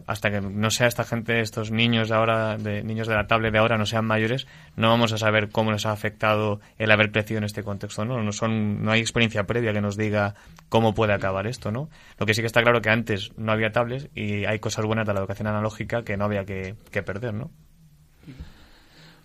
[0.07, 3.51] hasta que no sea esta gente, estos niños de ahora, de niños de la tablet
[3.51, 7.11] de ahora, no sean mayores, no vamos a saber cómo les ha afectado el haber
[7.11, 8.21] crecido en este contexto, ¿no?
[8.21, 10.35] No son, no hay experiencia previa que nos diga
[10.69, 11.89] cómo puede acabar esto, ¿no?
[12.17, 15.05] Lo que sí que está claro que antes no había tablets y hay cosas buenas
[15.05, 17.51] de la educación analógica que no había que, perder, ¿no?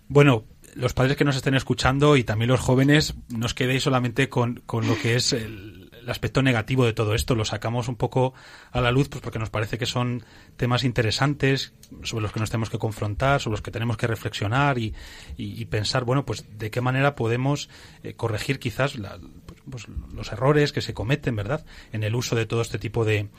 [0.07, 0.43] Bueno,
[0.75, 4.61] los padres que nos estén escuchando y también los jóvenes, no os quedéis solamente con,
[4.65, 8.33] con lo que es el, el aspecto negativo de todo esto, lo sacamos un poco
[8.71, 10.23] a la luz pues porque nos parece que son
[10.57, 14.77] temas interesantes sobre los que nos tenemos que confrontar, sobre los que tenemos que reflexionar
[14.77, 14.93] y,
[15.37, 17.69] y- pensar, bueno, pues de qué manera podemos
[18.03, 21.65] eh, corregir quizás la- pues, pues, los errores que se cometen, ¿verdad?
[21.91, 23.29] En el uso de todo este tipo de,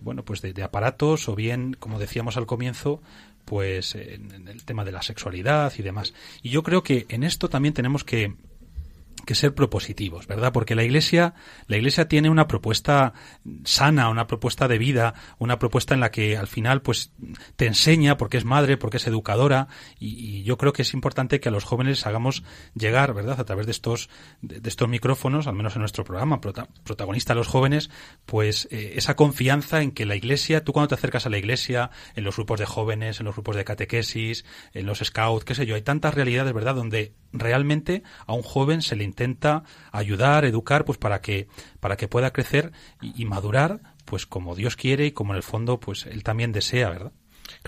[0.00, 3.02] bueno, pues de, aparatos o bien, como decíamos al comienzo,
[3.44, 6.14] pues en el tema de la sexualidad y demás.
[6.42, 8.34] Y yo creo que en esto también tenemos que
[9.24, 10.52] que ser propositivos, ¿verdad?
[10.52, 11.34] Porque la Iglesia,
[11.66, 13.12] la Iglesia tiene una propuesta
[13.64, 17.12] sana, una propuesta de vida, una propuesta en la que al final, pues,
[17.56, 21.48] te enseña porque es madre, porque es educadora, y, yo creo que es importante que
[21.48, 22.42] a los jóvenes hagamos
[22.74, 23.40] llegar, ¿verdad?
[23.40, 24.08] A través de estos,
[24.40, 27.90] de, de estos micrófonos, al menos en nuestro programa, prota- protagonista a los jóvenes,
[28.26, 31.90] pues eh, esa confianza en que la Iglesia, tú cuando te acercas a la Iglesia,
[32.14, 35.66] en los grupos de jóvenes, en los grupos de catequesis, en los scouts, qué sé
[35.66, 36.74] yo, hay tantas realidades, ¿verdad?
[36.74, 41.48] Donde realmente a un joven se le intenta ayudar, educar, pues para que,
[41.80, 45.78] para que pueda crecer y, madurar, pues como Dios quiere y como en el fondo,
[45.78, 47.12] pues él también desea, ¿verdad?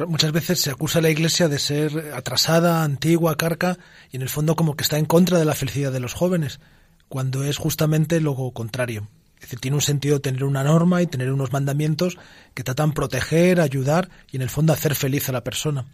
[0.06, 3.78] Muchas veces se acusa a la Iglesia de ser atrasada, antigua, carca,
[4.10, 6.60] y en el fondo como que está en contra de la felicidad de los jóvenes,
[7.08, 9.08] cuando es justamente lo contrario.
[9.36, 12.16] Es decir, tiene un sentido tener una norma y tener unos mandamientos
[12.54, 15.86] que tratan proteger, ayudar y en el fondo hacer feliz a la persona.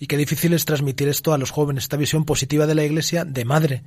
[0.00, 3.24] Y qué difícil es transmitir esto a los jóvenes, esta visión positiva de la Iglesia
[3.24, 3.82] de madre,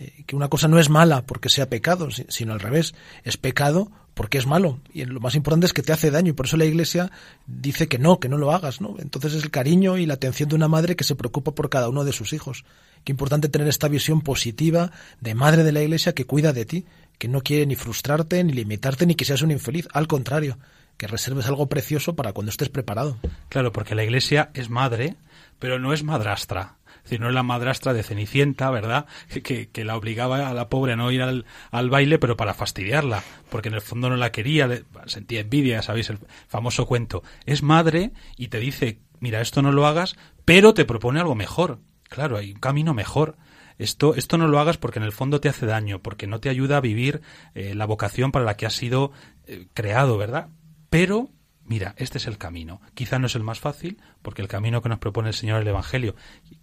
[0.00, 3.36] eh, que una cosa no es mala porque sea pecado, si- sino al revés, es
[3.36, 4.80] pecado porque es malo.
[4.92, 7.10] Y lo más importante es que te hace daño y por eso la Iglesia
[7.46, 8.96] dice que no, que no lo hagas, ¿no?
[8.98, 11.88] Entonces es el cariño y la atención de una madre que se preocupa por cada
[11.88, 12.64] uno de sus hijos.
[13.04, 16.84] Qué importante tener esta visión positiva de madre de la Iglesia que cuida de ti,
[17.18, 19.86] que no quiere ni frustrarte, ni limitarte, ni que seas un infeliz.
[19.94, 20.58] Al contrario,
[20.98, 23.16] que reserves algo precioso para cuando estés preparado.
[23.48, 25.16] Claro, porque la iglesia es madre,
[25.58, 26.76] pero no es madrastra.
[26.98, 29.06] Es decir, no es la madrastra de Cenicienta, ¿verdad?
[29.42, 31.44] Que, que- la obligaba a la pobre a no ir al,
[31.90, 34.68] baile, pero para fastidiarla, porque en el fondo no la quería,
[35.06, 37.22] sentía envidia, sabéis, el famoso cuento.
[37.46, 41.78] Es madre y te dice, mira, esto no lo hagas, pero te propone algo mejor.
[42.08, 43.36] Claro, hay un camino mejor.
[43.78, 46.50] Esto, esto no lo hagas porque en el fondo te hace daño, porque no te
[46.50, 47.22] ayuda a vivir
[47.54, 49.12] eh, la vocación para la que has sido
[49.46, 50.48] eh, creado, ¿verdad?
[50.90, 51.30] pero
[51.70, 52.80] mira, este es el camino.
[52.94, 55.68] Quizá no es el más fácil, porque el camino que nos propone el Señor el
[55.68, 56.16] Evangelio,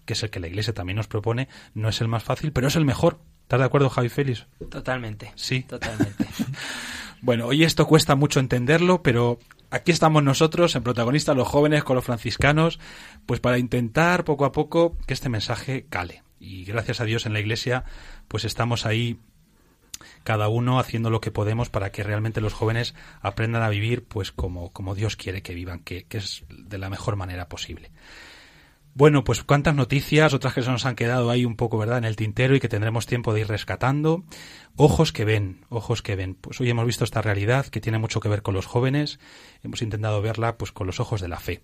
[0.03, 2.67] que es el que la Iglesia también nos propone, no es el más fácil, pero
[2.67, 3.17] es el mejor.
[3.43, 4.47] ¿Estás de acuerdo, Javi Félix?
[4.69, 5.31] Totalmente.
[5.35, 5.61] Sí.
[5.61, 6.25] Totalmente.
[7.21, 9.39] bueno, hoy esto cuesta mucho entenderlo, pero
[9.71, 12.77] aquí estamos nosotros, en protagonistas, los jóvenes con los franciscanos,
[13.25, 16.21] pues para intentar poco a poco que este mensaje cale.
[16.37, 17.85] Y gracias a Dios en la Iglesia,
[18.27, 19.21] pues estamos ahí
[20.27, 24.33] cada uno haciendo lo que podemos para que realmente los jóvenes aprendan a vivir pues
[24.33, 27.91] como, como Dios quiere que vivan, que, que es de la mejor manera posible.
[28.93, 32.03] Bueno, pues cuántas noticias, otras que se nos han quedado ahí un poco, ¿verdad?, en
[32.03, 34.25] el tintero y que tendremos tiempo de ir rescatando.
[34.75, 36.35] Ojos que ven, ojos que ven.
[36.35, 39.19] Pues hoy hemos visto esta realidad que tiene mucho que ver con los jóvenes.
[39.63, 41.61] Hemos intentado verla pues con los ojos de la fe.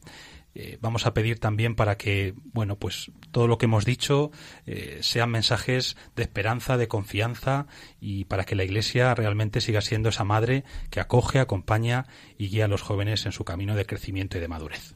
[0.56, 4.32] Eh, vamos a pedir también para que, bueno, pues todo lo que hemos dicho
[4.66, 7.66] eh, sean mensajes de esperanza, de confianza
[8.00, 12.06] y para que la Iglesia realmente siga siendo esa madre que acoge, acompaña
[12.38, 14.94] y guía a los jóvenes en su camino de crecimiento y de madurez.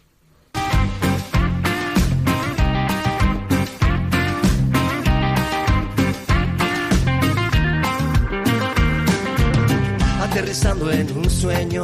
[10.37, 11.83] aterrizando en un sueño,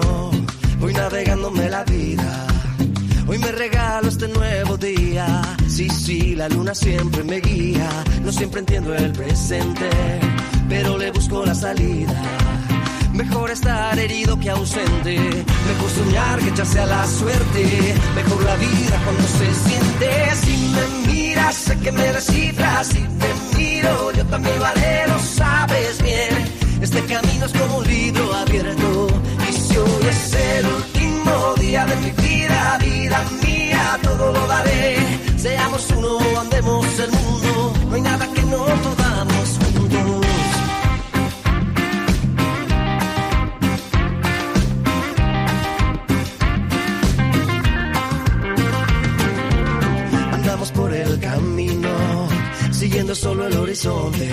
[0.77, 2.52] voy navegándome la vida.
[3.25, 5.41] Hoy me regalo este nuevo día.
[5.67, 7.89] Sí, sí, la luna siempre me guía.
[8.23, 9.89] No siempre entiendo el presente,
[10.67, 12.21] pero le busco la salida.
[13.13, 15.17] Mejor estar herido que ausente.
[15.17, 17.95] Mejor soñar que echarse a la suerte.
[18.15, 20.35] Mejor la vida cuando se siente.
[20.35, 22.87] Si me miras, sé que me descifras.
[22.87, 26.63] Si te miro, yo también lo haré, lo sabes bien.
[26.81, 29.07] Este camino es como un libro abierto.
[29.49, 31.02] Y si hoy es el último
[31.73, 34.97] día de mi vida, vida mía, todo lo daré.
[35.37, 37.73] Seamos uno, andemos el mundo.
[37.89, 39.83] No hay nada que no podamos juntos.
[50.33, 51.89] Andamos por el camino,
[52.71, 54.29] siguiendo solo el horizonte.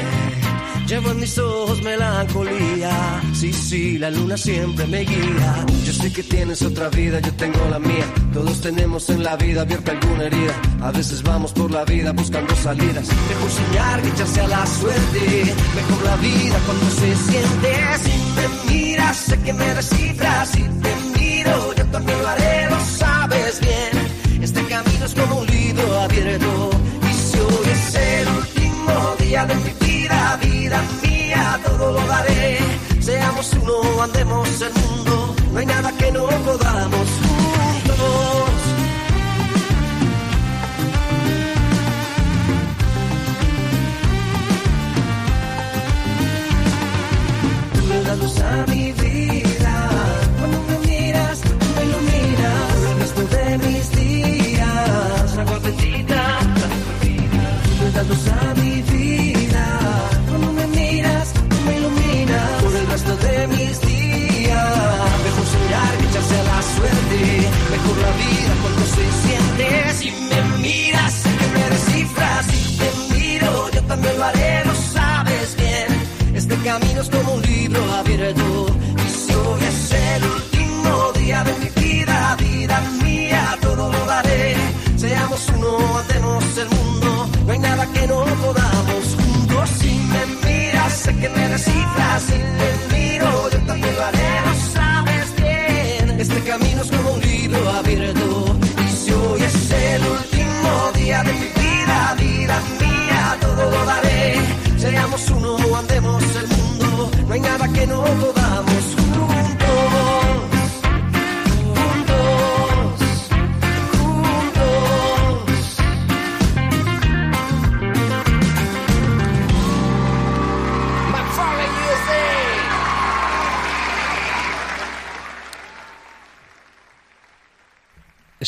[0.90, 3.22] Llevo en mis ojos melancolía.
[3.32, 5.64] Sí, sí, la luna siempre me guía.
[5.84, 8.04] Yo sé que tienes otra vida, yo tengo la mía.
[8.34, 10.52] Todos tenemos en la vida abierta alguna herida.
[10.82, 13.06] A veces vamos por la vida buscando salidas.
[13.06, 15.54] Mejor soñar que echarse a la suerte.
[15.76, 17.72] Mejor la vida cuando se siente.
[18.02, 20.48] Si me miras, sé que me descifras.
[20.48, 24.42] Si te miro, yo también lo haré, lo sabes bien.
[24.42, 26.70] Este camino es como un libro abierto.
[27.08, 30.19] Y si hoy es el último día de mi vida,
[30.70, 32.58] vida mía, todo lo daré.
[33.00, 35.34] Seamos uno, andemos el mundo.
[35.52, 38.50] No hay nada que no podamos juntos.
[47.88, 48.79] Le das luz a mi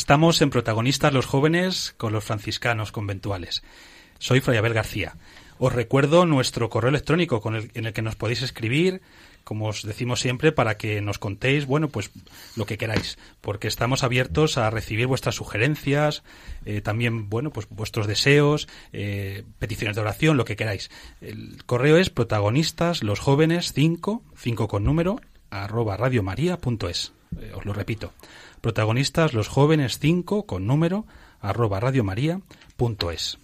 [0.02, 3.62] Estamos en protagonistas los jóvenes con los franciscanos conventuales.
[4.18, 5.14] Soy Fray Abel García.
[5.60, 9.00] Os recuerdo nuestro correo electrónico con el, en el que nos podéis escribir,
[9.44, 12.10] como os decimos siempre, para que nos contéis, bueno, pues
[12.56, 16.24] lo que queráis, porque estamos abiertos a recibir vuestras sugerencias,
[16.64, 20.90] eh, también, bueno, pues vuestros deseos, eh, peticiones de oración, lo que queráis.
[21.20, 27.12] El correo es protagonistas los jóvenes 5, 5 con número, arroba radiomaria.es.
[27.40, 28.12] Eh, os lo repito.
[28.62, 31.04] Protagonistas los jóvenes 5 con número,
[31.40, 33.38] arroba radiomaria.es.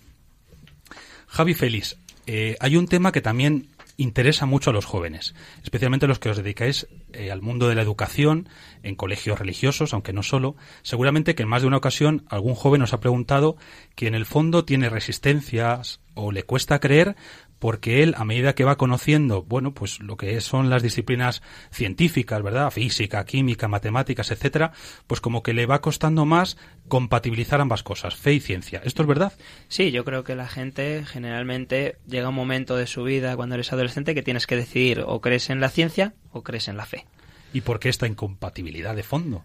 [1.26, 6.20] Javi Félix, eh, hay un tema que también interesa mucho a los jóvenes, especialmente los
[6.20, 8.48] que os dedicáis eh, al mundo de la educación
[8.84, 10.54] en colegios religiosos, aunque no solo.
[10.82, 13.56] Seguramente que en más de una ocasión algún joven os ha preguntado
[13.96, 17.16] que en el fondo tiene resistencias o le cuesta creer
[17.58, 22.42] porque él, a medida que va conociendo, bueno, pues lo que son las disciplinas científicas,
[22.42, 22.70] ¿verdad?
[22.70, 24.72] Física, química, matemáticas, etcétera,
[25.06, 26.56] pues como que le va costando más
[26.88, 28.80] compatibilizar ambas cosas, fe y ciencia.
[28.84, 29.32] ¿Esto es verdad?
[29.68, 33.72] Sí, yo creo que la gente generalmente llega un momento de su vida cuando eres
[33.72, 37.06] adolescente que tienes que decidir o crees en la ciencia o crees en la fe.
[37.52, 39.44] ¿Y por qué esta incompatibilidad de fondo?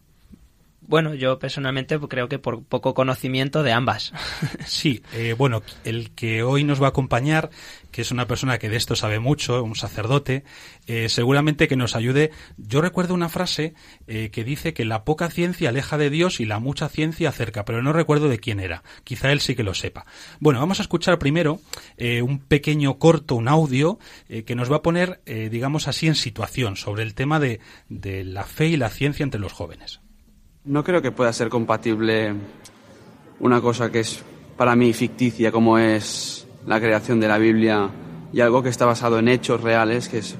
[0.87, 4.13] Bueno, yo personalmente creo que por poco conocimiento de ambas.
[4.65, 7.49] Sí, eh, bueno, el que hoy nos va a acompañar,
[7.91, 10.43] que es una persona que de esto sabe mucho, un sacerdote,
[10.87, 12.31] eh, seguramente que nos ayude.
[12.57, 13.73] Yo recuerdo una frase
[14.07, 17.65] eh, que dice que la poca ciencia aleja de Dios y la mucha ciencia acerca,
[17.65, 18.83] pero no recuerdo de quién era.
[19.03, 20.05] Quizá él sí que lo sepa.
[20.39, 21.59] Bueno, vamos a escuchar primero
[21.97, 23.99] un pequeño corto, un audio,
[24.45, 27.59] que nos va a poner, digamos así, en situación sobre el tema de
[27.89, 30.02] la fe y la ciencia entre los jóvenes.
[30.65, 32.33] No creo que pueda ser compatible
[33.41, 34.23] una cosa que es
[34.55, 37.89] para mí ficticia como es la creación de la Biblia
[38.31, 40.37] y algo que está basado en hechos reales, que es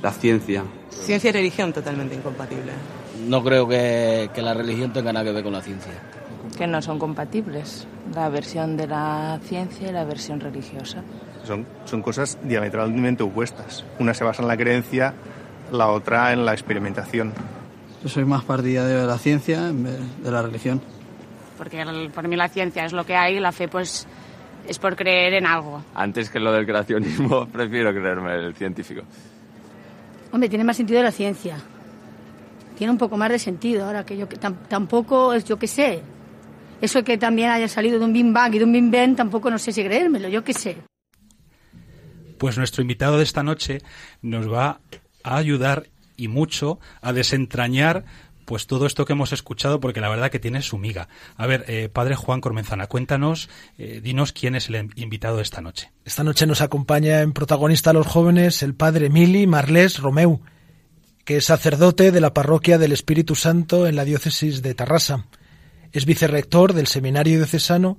[0.00, 0.62] la ciencia.
[0.90, 2.70] Ciencia y religión totalmente incompatible.
[3.26, 5.92] No creo que, que la religión tenga nada que ver con la ciencia.
[6.56, 11.02] Que no son compatibles, la versión de la ciencia y la versión religiosa.
[11.44, 13.84] Son, son cosas diametralmente opuestas.
[13.98, 15.14] Una se basa en la creencia,
[15.72, 17.32] la otra en la experimentación.
[18.04, 20.80] Yo soy más partidario de la ciencia en vez de la religión.
[21.58, 24.06] Porque el- por mí la ciencia es lo que hay y la fe pues
[24.68, 25.82] es por creer en algo.
[25.94, 29.02] Antes que lo del creacionismo, prefiero creerme el científico.
[30.32, 31.56] Hombre, tiene más sentido la ciencia.
[32.76, 33.86] Tiene un poco más de sentido.
[33.86, 36.02] Ahora que yo que tam- tampoco es yo que sé.
[36.80, 39.48] Eso que también haya salido de un Big Bang y de un Big Bang tampoco
[39.50, 40.76] no sé si creérmelo, yo qué sé.
[42.36, 43.80] Pues nuestro invitado de esta noche
[44.20, 44.80] nos va
[45.22, 45.84] a ayudar
[46.16, 48.04] y mucho a desentrañar
[48.44, 51.08] pues todo esto que hemos escuchado porque la verdad que tiene su miga.
[51.36, 53.48] A ver, eh, padre Juan Cormenzana, cuéntanos,
[53.78, 55.92] eh, dinos quién es el invitado de esta noche.
[56.04, 60.40] Esta noche nos acompaña en protagonista los jóvenes el padre Mili Marlés Romeu,
[61.24, 65.26] que es sacerdote de la parroquia del Espíritu Santo en la diócesis de Tarrasa.
[65.92, 67.98] Es vicerrector del seminario diocesano,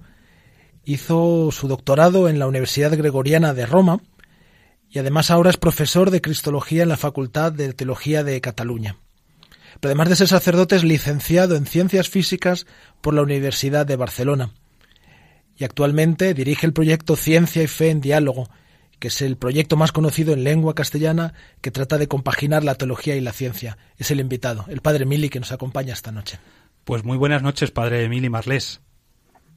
[0.83, 4.01] hizo su doctorado en la Universidad Gregoriana de Roma
[4.95, 8.95] y además ahora es profesor de Cristología en la Facultad de Teología de Cataluña.
[9.81, 12.65] Pero además de ser sacerdote es licenciado en Ciencias Físicas
[13.01, 14.51] por la Universidad de Barcelona
[15.57, 18.47] y actualmente dirige el proyecto Ciencia y Fe en Diálogo,
[18.97, 23.17] que es el proyecto más conocido en lengua castellana que trata de compaginar la teología
[23.17, 23.77] y la ciencia.
[23.97, 26.39] Es el invitado, el padre Mili, que nos acompaña esta noche.
[26.85, 28.81] Pues muy buenas noches, padre Emili Marlés.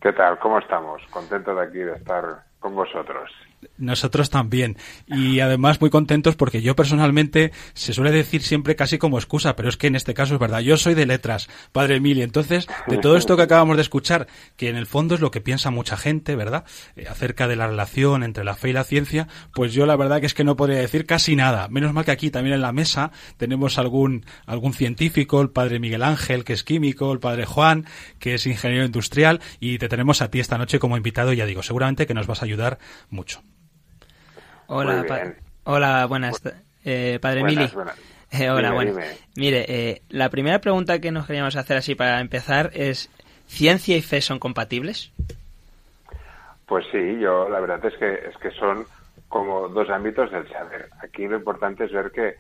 [0.01, 0.37] ¿Qué tal?
[0.41, 1.01] ¿Cómo estamos?
[1.11, 2.25] Contento de aquí de estar
[2.59, 3.31] con vosotros.
[3.77, 4.77] Nosotros también.
[5.07, 9.69] Y además muy contentos porque yo personalmente se suele decir siempre casi como excusa, pero
[9.69, 10.61] es que en este caso es verdad.
[10.61, 12.25] Yo soy de letras, padre Emilio.
[12.25, 15.41] Entonces, de todo esto que acabamos de escuchar, que en el fondo es lo que
[15.41, 16.65] piensa mucha gente, ¿verdad?
[16.97, 20.21] Eh, acerca de la relación entre la fe y la ciencia, pues yo la verdad
[20.21, 21.69] que es que no podría decir casi nada.
[21.69, 26.03] Menos mal que aquí también en la mesa tenemos algún, algún científico, el padre Miguel
[26.03, 27.87] Ángel, que es químico, el padre Juan,
[28.19, 31.63] que es ingeniero industrial, y te tenemos a ti esta noche como invitado, ya digo,
[31.63, 32.79] seguramente que nos vas a ayudar
[33.11, 33.43] mucho.
[34.69, 35.23] Hola, pa-
[35.65, 36.43] hola, buenas.
[36.85, 37.75] eh, padre Buenas, Mili.
[37.75, 37.99] buenas.
[38.31, 38.91] Eh, hola, Dime, bueno.
[38.93, 39.07] dime.
[39.37, 43.09] Mire, eh, la primera pregunta que nos queríamos hacer así para empezar es,
[43.47, 45.13] ¿ciencia y fe son compatibles?
[46.67, 48.85] Pues sí, yo la verdad es que es que son
[49.31, 50.91] como dos ámbitos del saber.
[51.03, 52.37] Aquí lo importante es ver que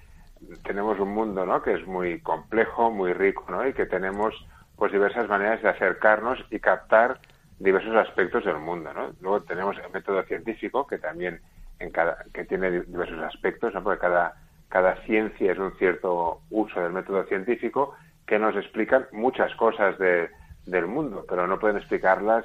[0.62, 1.62] tenemos un mundo, ¿no?
[1.62, 3.66] Que es muy complejo, muy rico, ¿no?
[3.66, 4.34] Y que tenemos
[4.76, 7.18] pues diversas maneras de acercarnos y captar
[7.58, 9.14] diversos aspectos del mundo, ¿no?
[9.22, 11.40] Luego tenemos el método científico que también
[11.78, 13.82] en cada que tiene di- diversos aspectos, ¿no?
[13.82, 14.34] Porque cada
[14.68, 17.94] cada ciencia es un cierto uso del método científico
[18.26, 20.28] que nos explican muchas cosas de-
[20.66, 22.44] del mundo, pero no pueden explicarlas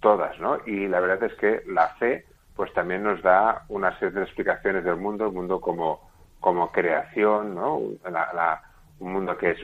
[0.00, 0.58] todas, ¿no?
[0.66, 2.24] Y la verdad es que la fe,
[2.56, 6.00] pues también nos da una serie de explicaciones del mundo, el mundo como,
[6.40, 7.80] como creación, ¿no?
[8.04, 8.62] La- la-
[8.98, 9.58] un mundo que es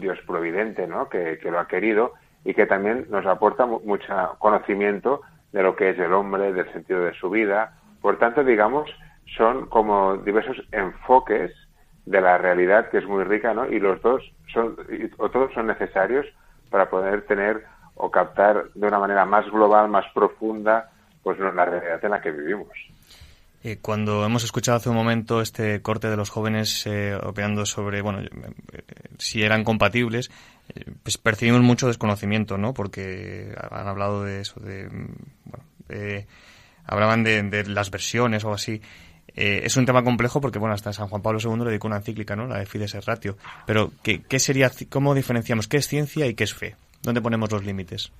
[0.00, 1.08] Dios providente, ¿no?
[1.08, 5.74] Que, que lo ha querido y que también nos aporta mu- mucho conocimiento de lo
[5.74, 7.74] que es el hombre, del sentido de su vida.
[8.00, 8.90] Por tanto, digamos,
[9.36, 11.52] son como diversos enfoques
[12.06, 13.66] de la realidad que es muy rica, ¿no?
[13.66, 14.22] Y los dos
[14.52, 14.76] son,
[15.18, 16.26] o todos son necesarios
[16.70, 20.90] para poder tener o captar de una manera más global, más profunda,
[21.22, 22.68] pues la realidad en la que vivimos.
[23.62, 28.00] Eh, cuando hemos escuchado hace un momento este corte de los jóvenes eh, opinando sobre,
[28.00, 28.30] bueno, eh,
[29.18, 30.30] si eran compatibles,
[30.74, 32.72] eh, pues percibimos mucho desconocimiento, ¿no?
[32.72, 35.64] Porque han hablado de eso, de, mm, bueno,
[36.90, 38.82] hablaban de, de las versiones o así.
[39.36, 41.96] eh, es un tema complejo porque, bueno, hasta San Juan Pablo II le dedicó una
[41.98, 42.46] encíclica, ¿no?
[42.46, 43.36] La de Fides et Ratio.
[43.66, 46.74] Pero, ¿qué, qué sería, cómo diferenciamos qué es ciencia y qué es fe?
[47.02, 48.12] ¿Dónde ponemos los límites?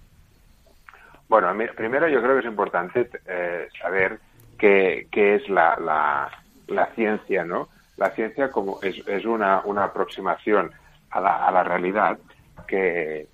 [1.28, 4.18] Bueno, primero yo creo que es importante eh, saber
[4.58, 6.30] qué, qué es la, la,
[6.68, 7.68] la ciencia, ¿no?
[7.96, 10.70] La ciencia como es, es una, una aproximación
[11.10, 12.18] a la, a la realidad
[12.66, 13.28] que,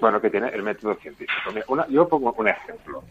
[0.00, 1.50] bueno, que tiene el método científico.
[1.68, 3.04] Una- yo pongo un ejemplo.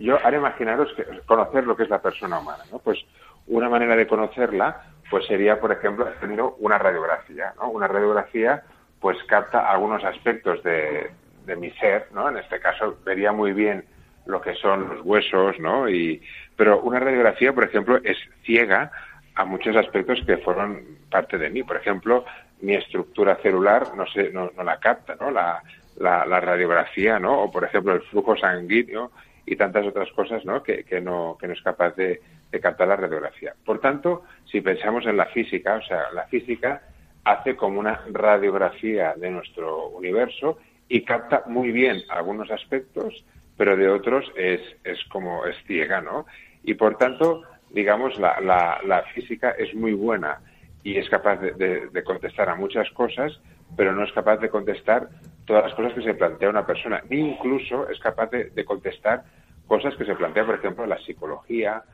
[0.00, 2.78] Yo, ahora imaginaros que conocer lo que es la persona humana, ¿no?
[2.78, 2.98] Pues
[3.46, 7.68] una manera de conocerla, pues sería, por ejemplo, haciendo una radiografía, ¿no?
[7.68, 8.62] Una radiografía,
[8.98, 11.10] pues capta algunos aspectos de,
[11.44, 12.30] de mi ser, ¿no?
[12.30, 13.84] En este caso, vería muy bien
[14.24, 15.86] lo que son los huesos, ¿no?
[15.86, 16.22] Y,
[16.56, 18.90] pero una radiografía, por ejemplo, es ciega
[19.34, 21.62] a muchos aspectos que fueron parte de mí.
[21.62, 22.24] Por ejemplo,
[22.62, 25.30] mi estructura celular no, se, no, no la capta, ¿no?
[25.30, 25.62] La,
[25.98, 27.42] la, la radiografía, ¿no?
[27.42, 29.10] O, por ejemplo, el flujo sanguíneo
[29.50, 30.62] y tantas otras cosas, ¿no?
[30.62, 32.20] Que, que no, que no es capaz de,
[32.52, 33.52] de captar la radiografía.
[33.64, 36.82] Por tanto, si pensamos en la física, o sea, la física
[37.24, 43.24] hace como una radiografía de nuestro universo y capta muy bien algunos aspectos,
[43.56, 46.26] pero de otros es, es como es ciega, ¿no?
[46.62, 50.38] Y por tanto, digamos, la, la, la física es muy buena
[50.82, 53.38] y es capaz de, de- contestar a muchas cosas,
[53.76, 55.08] pero no es capaz de contestar
[55.44, 59.24] todas las cosas que se plantea una persona, ni incluso es capaz de contestar
[59.70, 61.84] cosas que se plantea, por ejemplo, la psicología,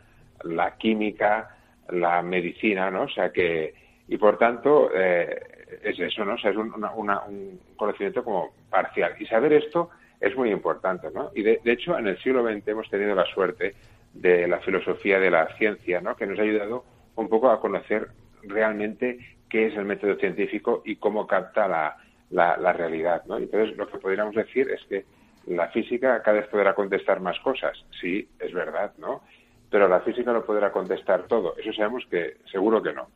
[0.45, 1.55] la química,
[1.91, 3.03] la medicina, ¿no?
[3.03, 3.75] O sea que,
[4.09, 5.39] y por tanto, eh,
[5.83, 6.37] es eso, ¿no?
[6.37, 9.15] O sea, es un, una- un conocimiento como parcial.
[9.21, 11.31] Y saber esto es muy importante, ¿no?
[11.35, 13.75] Y de, de hecho, en el siglo XX hemos tenido la suerte
[14.15, 16.17] de la filosofía de la ciencia, ¿no?
[16.17, 16.83] Que nos ha ayudado
[17.17, 18.09] un poco a conocer
[18.43, 19.19] realmente
[19.51, 23.37] qué es el método científico y cómo capta la, la realidad, ¿no?
[23.37, 25.05] Entonces, lo que podríamos decir es que
[25.47, 29.23] la física cada vez podrá contestar más cosas, sí, es verdad, ¿no?
[29.71, 33.09] Pero la física no podrá contestar todo, eso sabemos que seguro que no.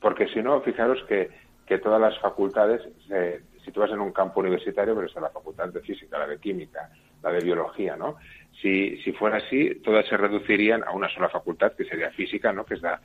[0.00, 1.30] Porque si no, fijaros que,
[1.66, 5.30] que todas las facultades, se- si tú vas en un campo universitario, pero está la
[5.30, 6.90] facultad de física, la de química,
[7.22, 8.16] la de biología, ¿no?
[8.60, 12.64] Si, si fuera así, todas se reducirían a una sola facultad, que sería física, ¿no?
[12.64, 13.00] Que es la,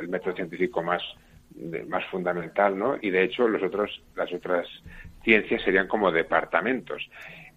[0.00, 1.02] el método científico más,
[1.88, 2.96] más fundamental, ¿no?
[3.00, 4.66] Y de hecho, los otros, las otras
[5.24, 7.08] ciencias serían como departamentos.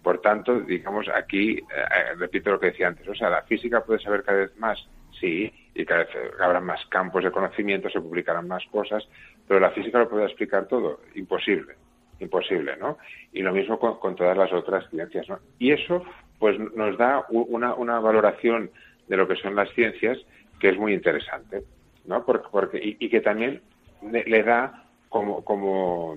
[0.06, 3.98] Por tanto, digamos, aquí, eh, repito lo que decía antes, o sea, la física puede
[3.98, 4.78] saber cada vez más,
[5.18, 9.02] sí, y cada vez habrá más campos de conocimiento, se publicarán más cosas,
[9.48, 11.74] pero la física lo puede explicar todo, imposible,
[12.20, 12.98] imposible, ¿no?
[13.32, 15.40] Y lo mismo con, con todas las otras ciencias, ¿no?
[15.58, 16.04] Y eso,
[16.38, 18.70] pues, nos da una, una valoración
[19.08, 20.18] de lo que son las ciencias
[20.60, 21.64] que es muy interesante,
[22.04, 22.24] ¿no?
[22.24, 23.60] Porque, porque- y, que también
[24.02, 26.16] le, da como, como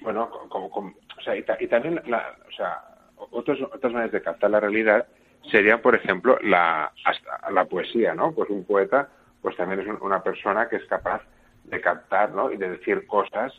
[0.00, 2.84] bueno, como, o sea, y, y también, la, o sea,
[3.30, 5.06] otros, otras maneras de captar la realidad
[5.50, 8.32] serían, por ejemplo, la, hasta la poesía, ¿no?
[8.32, 9.08] Pues un poeta,
[9.42, 11.22] pues también es un- una persona que es capaz
[11.64, 12.50] de captar, ¿no?
[12.52, 13.52] Y de decir cosas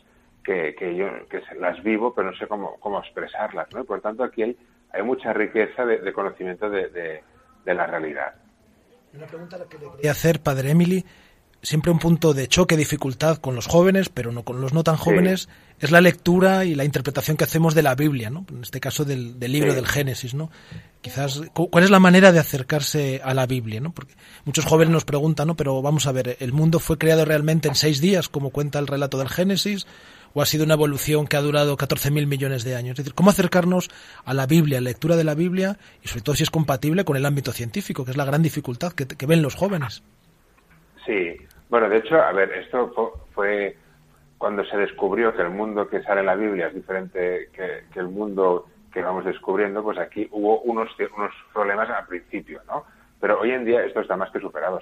[0.44, 3.80] que, que yo que las vivo, pero no sé cómo, cómo expresarlas, ¿no?
[3.80, 4.56] Y por tanto, aquí hay,
[4.92, 7.22] hay mucha riqueza de, de conocimiento de, de,
[7.64, 8.34] de la realidad.
[9.14, 11.04] Una pregunta que le quería hacer, padre Emily,
[11.62, 14.96] siempre un punto de choque, dificultad con los jóvenes, pero no con los no tan
[14.96, 15.48] jóvenes,
[15.78, 18.44] es la lectura y la interpretación que hacemos de la Biblia, ¿no?
[18.50, 19.76] En este caso del, del libro Sí.
[19.76, 20.50] del Génesis, ¿no?
[21.00, 23.92] Quizás, cu- ¿cuál es la manera de acercarse a la Biblia, ¿no?
[23.92, 25.56] Porque muchos jóvenes nos preguntan, ¿no?
[25.56, 28.86] Pero vamos a ver, ¿el mundo fue creado realmente en seis días, como cuenta el
[28.88, 29.86] relato del Génesis?
[30.34, 32.92] ¿O ha sido una evolución que ha durado 14.000 millones de años?
[32.92, 33.90] Es decir, ¿cómo acercarnos
[34.24, 37.04] a la Biblia, a la lectura de la Biblia, y sobre todo si es compatible
[37.04, 40.02] con el ámbito científico, que es la gran dificultad que, que ven los jóvenes?
[41.04, 41.36] Sí,
[41.72, 42.92] bueno, de hecho, a ver, esto
[43.32, 43.78] fue,
[44.36, 47.98] cuando se descubrió que el mundo que sale en la Biblia es diferente que, que
[47.98, 52.84] el mundo que vamos descubriendo, pues aquí hubo unos, unos problemas al principio, ¿no?
[53.18, 54.80] Pero hoy en día esto está más que superado.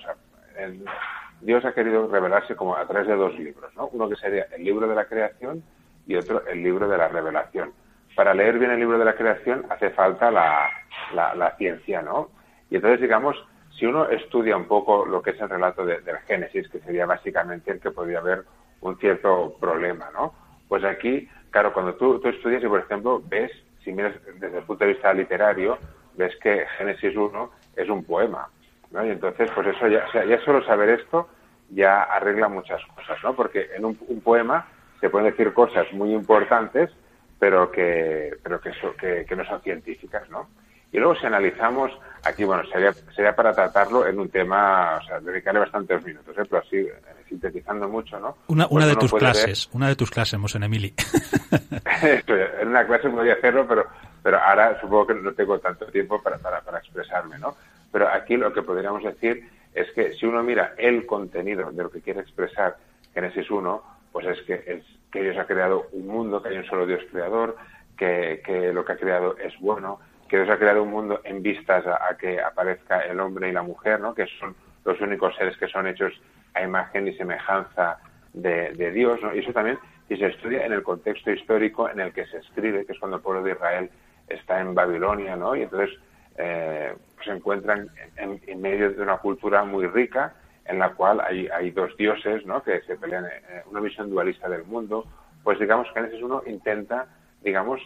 [1.40, 3.86] Dios ha querido revelarse como a través de dos libros, ¿no?
[3.92, 5.62] Uno que sería el libro de la creación
[6.08, 7.72] y otro el libro de la revelación.
[8.16, 10.68] Para leer bien el libro de la creación hace falta la,
[11.14, 12.30] la ciencia, ¿no?
[12.68, 13.36] Y entonces, digamos,
[13.80, 17.06] si uno estudia un poco lo que es el relato de- del Génesis, que sería
[17.06, 18.44] básicamente el que podría haber
[18.82, 20.34] un cierto problema, ¿no?
[20.68, 23.50] Pues aquí, claro, cuando tú, tú estudias y, por ejemplo, ves,
[23.82, 25.78] si miras desde el punto de vista literario,
[26.12, 28.48] ves que Génesis 1 es un poema,
[28.90, 29.04] ¿no?
[29.06, 30.06] Y entonces, pues eso ya,
[30.44, 31.28] solo saber esto
[31.70, 33.34] ya arregla muchas cosas, ¿no?
[33.34, 34.68] Porque en un, poema
[35.00, 36.90] se pueden decir cosas muy importantes,
[37.38, 40.50] pero que, pero que, so- que no son científicas, ¿no?
[40.92, 41.92] Y luego si analizamos,
[42.24, 46.42] aquí, bueno, sería, sería para tratarlo en un tema, o sea, dedicarle bastantes minutos, ¿eh?
[46.48, 46.92] pero así, eh,
[47.28, 48.36] sintetizando mucho, ¿no?
[48.48, 50.94] Una, Pues una de tus puede ver- clases, una de tus clases, Mosén Emili.
[52.26, 53.86] en una clase podría hacerlo, pero,
[54.22, 57.54] pero ahora supongo que no tengo tanto tiempo para, para, para expresarme, ¿no?
[57.92, 61.90] Pero aquí lo que podríamos decir es que si uno mira el contenido de lo
[61.90, 62.76] que quiere expresar
[63.14, 66.66] Génesis 1, pues es que, es que Dios ha creado un mundo, que hay un
[66.66, 67.56] solo Dios creador,
[67.96, 70.00] que, que lo que ha creado es bueno,
[70.30, 73.62] que Dios ha creado un mundo en vistas a, que aparezca el hombre y la
[73.62, 74.14] mujer, ¿no?
[74.14, 74.54] que son
[74.84, 76.12] los únicos seres que son hechos
[76.54, 77.98] a imagen y semejanza
[78.32, 79.20] de, de Dios.
[79.20, 79.34] ¿no?
[79.34, 79.78] Y eso también,
[80.08, 83.16] si se estudia en el contexto histórico en el que se escribe, que es cuando
[83.16, 83.90] el pueblo de Israel
[84.28, 85.56] está en Babilonia, ¿no?
[85.56, 85.98] y entonces
[86.38, 91.48] eh, se encuentran en, en, medio de una cultura muy rica en la cual hay,
[91.48, 92.62] hay dos dioses ¿no?
[92.62, 95.06] que se pelean, eh, una visión dualista del mundo,
[95.42, 97.08] pues digamos que Génesis uno intenta,
[97.42, 97.80] digamos,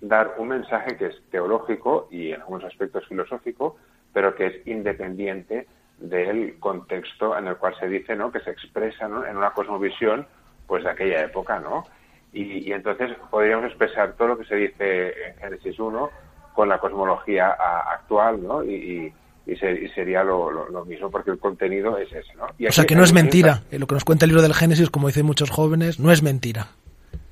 [0.00, 3.76] dar un mensaje que es teológico y en algunos aspectos filosófico,
[4.12, 5.66] pero que es independiente
[5.98, 8.32] del contexto en el cual se dice, ¿no?
[8.32, 9.26] Que se expresa ¿no?
[9.26, 10.26] en una cosmovisión,
[10.66, 11.84] pues de aquella época, ¿no?
[12.32, 16.10] Y, y, entonces podríamos expresar todo lo que se dice en Génesis 1
[16.54, 17.56] con la cosmología
[17.92, 18.62] actual, ¿no?
[18.62, 19.12] Y,
[19.46, 22.44] y, y sería lo, lo, lo, mismo porque el contenido es ese, ¿no?
[22.44, 23.62] o sea que no es mentira.
[23.72, 26.68] Lo que nos cuenta el libro del Génesis, como dicen muchos jóvenes, no es mentira.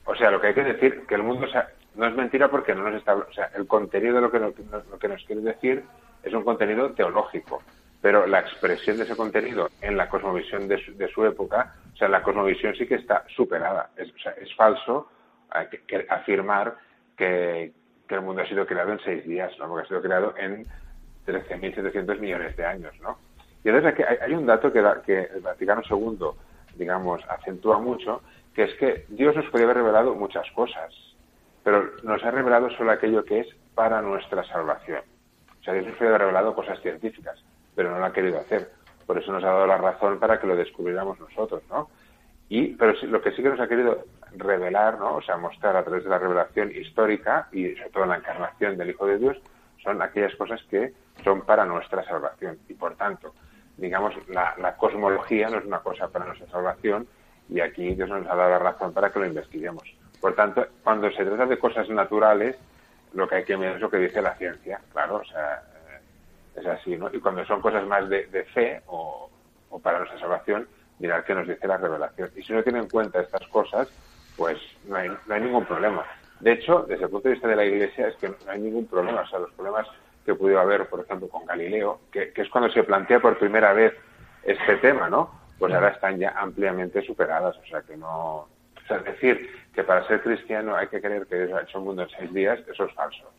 [0.05, 1.47] O sea, lo que hay que decir que el mundo
[1.99, 4.55] no es mentira porque no nos está, o sea, el contenido de lo que, nos,
[4.89, 5.83] lo que nos quiere decir
[6.23, 7.61] es un contenido teológico,
[8.01, 11.97] pero la expresión de ese contenido en la cosmovisión de su, de su época, o
[11.97, 13.91] sea, la cosmovisión sí que está superada.
[13.97, 14.13] Es,
[14.55, 15.11] falso
[15.89, 16.77] que, afirmar
[17.17, 17.73] que,
[18.07, 19.67] que el mundo ha sido creado en seis días, ¿no?
[19.67, 20.63] porque ha sido creado en
[21.27, 22.95] 13.700 millones de años.
[23.01, 23.19] ¿no?
[23.65, 26.29] Y entonces aquí hay, hay un dato que, da, que el Vaticano II,
[26.77, 28.23] digamos, acentúa mucho,
[28.55, 30.95] que es que Dios nos podía haber revelado muchas cosas,
[31.69, 35.03] pero nos ha revelado solo aquello que es para nuestra salvación.
[35.61, 37.45] O sea, Dios nos haber revelado cosas científicas,
[37.75, 38.71] pero no lo ha querido hacer.
[39.05, 41.91] Por eso nos ha dado la razón para que lo descubriéramos nosotros, ¿no?
[42.49, 45.17] Y, pero lo que sí que nos ha querido revelar, ¿no?
[45.17, 48.89] O sea, mostrar a través de la revelación histórica y sobre todo la encarnación del
[48.89, 49.37] Hijo de Dios,
[49.85, 52.59] son aquellas cosas que son para nuestra salvación.
[52.71, 53.35] Y por tanto,
[53.77, 57.07] digamos, la, la cosmología no es una cosa para nuestra salvación
[57.51, 59.85] y aquí Dios nos ha dado la razón para que lo investiguemos.
[60.21, 62.57] Por tanto, cuando se trata de cosas naturales,
[63.15, 65.63] lo que hay que mirar es lo que dice la ciencia, claro, o sea,
[66.57, 67.09] es así, ¿no?
[67.13, 69.31] Y cuando son cosas más de, de fe o,
[69.71, 72.31] o, para nuestra salvación, mirar qué nos dice la revelación.
[72.37, 73.89] Y si no tiene en cuenta estas cosas,
[74.37, 76.05] pues no hay, no hay ningún problema.
[76.41, 78.87] De hecho, desde el punto de vista de la Iglesia, es que no hay ningún
[78.87, 79.23] problema.
[79.23, 79.87] O sea, los problemas
[80.25, 83.73] que pudo haber, por ejemplo, con Galileo, que, que es cuando se plantea por primera
[83.73, 83.95] vez
[84.43, 85.31] este tema, ¿no?
[85.59, 87.57] Pues ahora están ya ampliamente superadas.
[87.57, 88.09] O sea, que no.
[88.11, 91.85] O sea, decir que para ser cristiano hay que creer que Dios ha hecho el
[91.85, 93.31] mundo en seis días, eso es falso.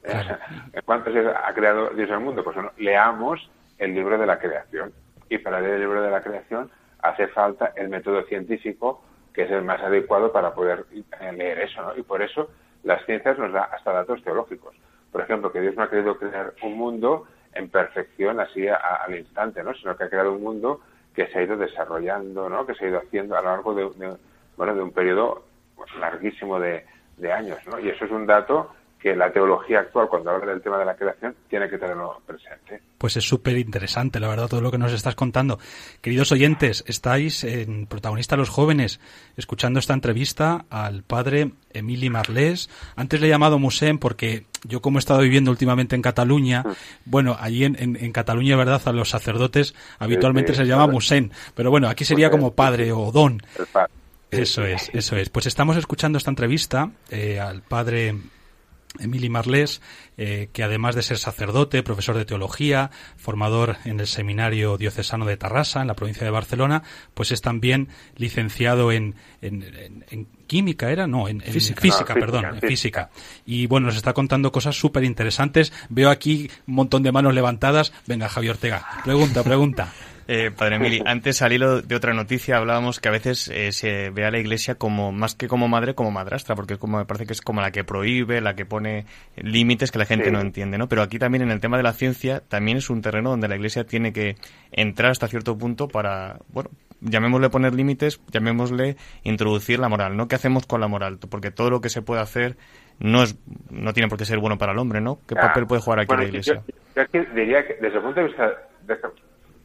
[0.00, 0.38] Claro.
[0.72, 2.42] ¿En cuántos días ha creado Dios el mundo?
[2.42, 4.90] Pues bueno, leamos el libro de la creación.
[5.28, 6.70] Y para leer el libro de la creación
[7.02, 9.02] hace falta el método científico
[9.34, 10.86] que es el más adecuado para poder
[11.34, 11.94] leer eso, ¿no?
[11.94, 12.48] Y por eso
[12.84, 14.74] las ciencias nos da hasta datos teológicos.
[15.10, 19.04] Por ejemplo, que Dios no ha querido crear un mundo en perfección así a, a,
[19.04, 19.74] al instante, ¿no?
[19.74, 20.80] Sino que ha creado un mundo
[21.14, 22.64] que se ha ido desarrollando, ¿no?
[22.64, 24.16] Que se ha ido haciendo a lo largo de, de
[24.56, 25.51] bueno, de un periodo
[25.82, 26.84] pues, larguísimo de,
[27.16, 27.78] de años, ¿no?
[27.78, 28.70] Y eso es un dato
[29.02, 32.80] que la teología actual, cuando habla del tema de la creación, tiene que tenerlo presente.
[32.98, 35.58] Pues es súper interesante, la verdad, todo lo que nos estás contando.
[36.00, 39.00] Queridos oyentes, estáis en Protagonista los Jóvenes,
[39.36, 42.70] escuchando esta entrevista al padre Emili Marlés.
[42.94, 46.62] Antes le he llamado Musén porque yo como he estado viviendo últimamente en Cataluña,
[47.04, 48.80] bueno, allí en, en, en Cataluña, ¿verdad?
[48.84, 52.92] A los sacerdotes habitualmente sí, sí, se llama Musén, pero bueno, aquí sería como padre
[52.92, 53.42] o don.
[54.32, 55.28] Eso es, eso es.
[55.28, 58.16] Pues estamos escuchando esta entrevista eh, al padre
[58.98, 59.80] Emili Marlés,
[60.16, 65.36] eh, que además de ser sacerdote, profesor de teología, formador en el Seminario Diocesano de
[65.36, 66.82] Tarrasa, en la provincia de Barcelona,
[67.14, 71.06] pues es también licenciado en, en, en, en química, ¿era?
[71.06, 73.10] No, en, física, física, no, perdón, física, en física.
[73.46, 75.72] Y bueno, nos está contando cosas súper interesantes.
[75.88, 77.92] Veo aquí un montón de manos levantadas.
[78.06, 79.92] Venga, Javier Ortega, pregunta, pregunta.
[80.28, 84.10] Eh, padre Emili, antes al hilo de otra noticia hablábamos que a veces eh, se
[84.10, 87.26] ve a la Iglesia como más que como madre, como madrastra, porque como me parece
[87.26, 89.06] que es como la que prohíbe, la que pone
[89.36, 90.30] límites que la gente sí.
[90.30, 90.88] no entiende, ¿no?
[90.88, 93.56] Pero aquí también en el tema de la ciencia también es un terreno donde la
[93.56, 94.36] Iglesia tiene que
[94.70, 96.70] entrar hasta cierto punto para, bueno,
[97.00, 100.28] llamémosle poner límites, llamémosle introducir la moral, ¿no?
[100.28, 101.18] ¿Qué hacemos con la moral?
[101.30, 102.56] Porque todo lo que se puede hacer
[102.98, 103.36] no es
[103.70, 105.18] no tiene por qué ser bueno para el hombre, ¿no?
[105.26, 105.42] ¿Qué ya.
[105.42, 106.62] papel puede jugar aquí bueno, la Iglesia?
[106.94, 107.02] Yo,
[107.34, 108.50] diría que desde el punto de vista
[108.86, 108.96] de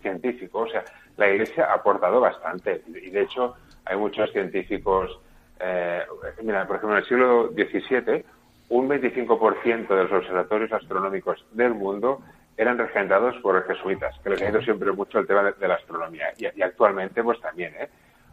[0.08, 0.60] científico.
[0.60, 0.84] O sea,
[1.18, 2.82] la Iglesia ha aportado bastante.
[2.88, 3.56] Y de hecho,
[3.86, 5.20] hay muchos científicos.
[5.60, 6.02] Eh,
[6.44, 8.24] mira, por ejemplo, en el siglo XVII,
[8.70, 12.22] un 25% de los observatorios astronómicos del mundo
[12.58, 16.28] eran regentados por jesuitas, que les ha ido siempre mucho el tema de, la astronomía.
[16.38, 17.88] Y, y, actualmente, pues también, ¿eh?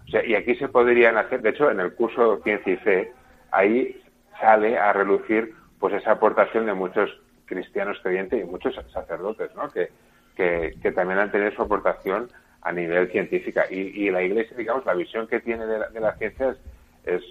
[0.07, 3.13] O sea, y aquí se podrían hacer, de hecho, en el curso Ciencia y Fe,
[3.51, 4.03] ahí
[4.41, 7.11] sale a relucir pues esa aportación de muchos
[7.47, 9.71] cristianos creyentes y muchos sacerdotes, ¿no?
[9.71, 9.91] Que,
[10.37, 12.31] que, también han tenido su aportación
[12.63, 13.67] a nivel científica.
[13.71, 16.57] Y, y la Iglesia, digamos, la visión que tiene de la, de la ciencia es,
[17.05, 17.23] es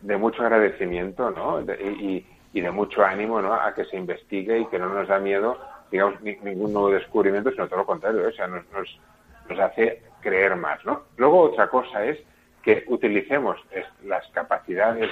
[0.00, 1.60] de mucho agradecimiento, ¿no?
[1.60, 3.54] Y, y de mucho ánimo, ¿no?
[3.54, 5.58] A que se investigue y que no nos da miedo,
[5.90, 8.26] digamos, ni- ningún nuevo descubrimiento, sino todo lo contrario, ¿eh?
[8.28, 11.02] o sea, nos, nos, hace creer más, ¿no?
[11.16, 12.18] Luego otra cosa es
[12.62, 13.58] que utilicemos
[14.04, 15.10] las capacidades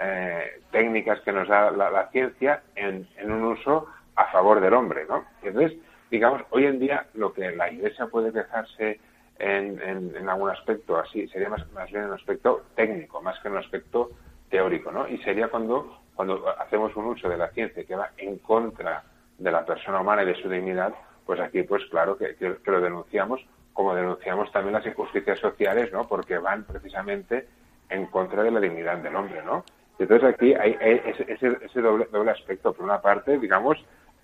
[0.00, 4.74] eh, técnicas que nos da la, la ciencia en, en un uso a favor del
[4.74, 5.24] hombre, ¿no?
[5.42, 5.78] Entonces,
[6.10, 9.00] digamos, hoy en día lo que la Iglesia puede dejarse
[9.38, 13.48] en, en, en algún aspecto así sería más, más bien un aspecto técnico, más que
[13.48, 14.10] un aspecto
[14.50, 15.08] teórico, ¿no?
[15.08, 19.02] Y sería cuando, cuando hacemos un uso de la ciencia que va en contra
[19.38, 20.94] de la persona humana y de su dignidad,
[21.26, 26.08] pues aquí, pues claro que, lo denunciamos, como denunciamos también las injusticias sociales, ¿no?
[26.08, 27.48] Porque van precisamente
[27.90, 29.64] en contra de la dignidad del hombre, ¿no?
[29.98, 32.72] Entonces aquí hay, hay ese- ese doble, doble aspecto.
[32.72, 33.76] Por una parte, digamos,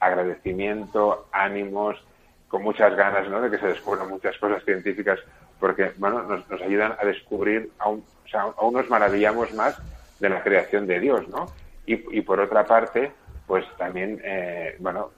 [0.02, 1.96] agradecimiento, ánimos,
[2.48, 3.40] con muchas ganas ¿no?
[3.40, 5.18] de que se descubran muchas cosas científicas,
[5.58, 9.80] porque bueno, nos, nos ayudan a descubrir, aún, o sea, aún nos maravillamos más
[10.20, 11.46] de la creación de Dios, ¿no?
[11.86, 13.12] Y, y por otra parte,
[13.46, 15.10] pues también, eh, bueno,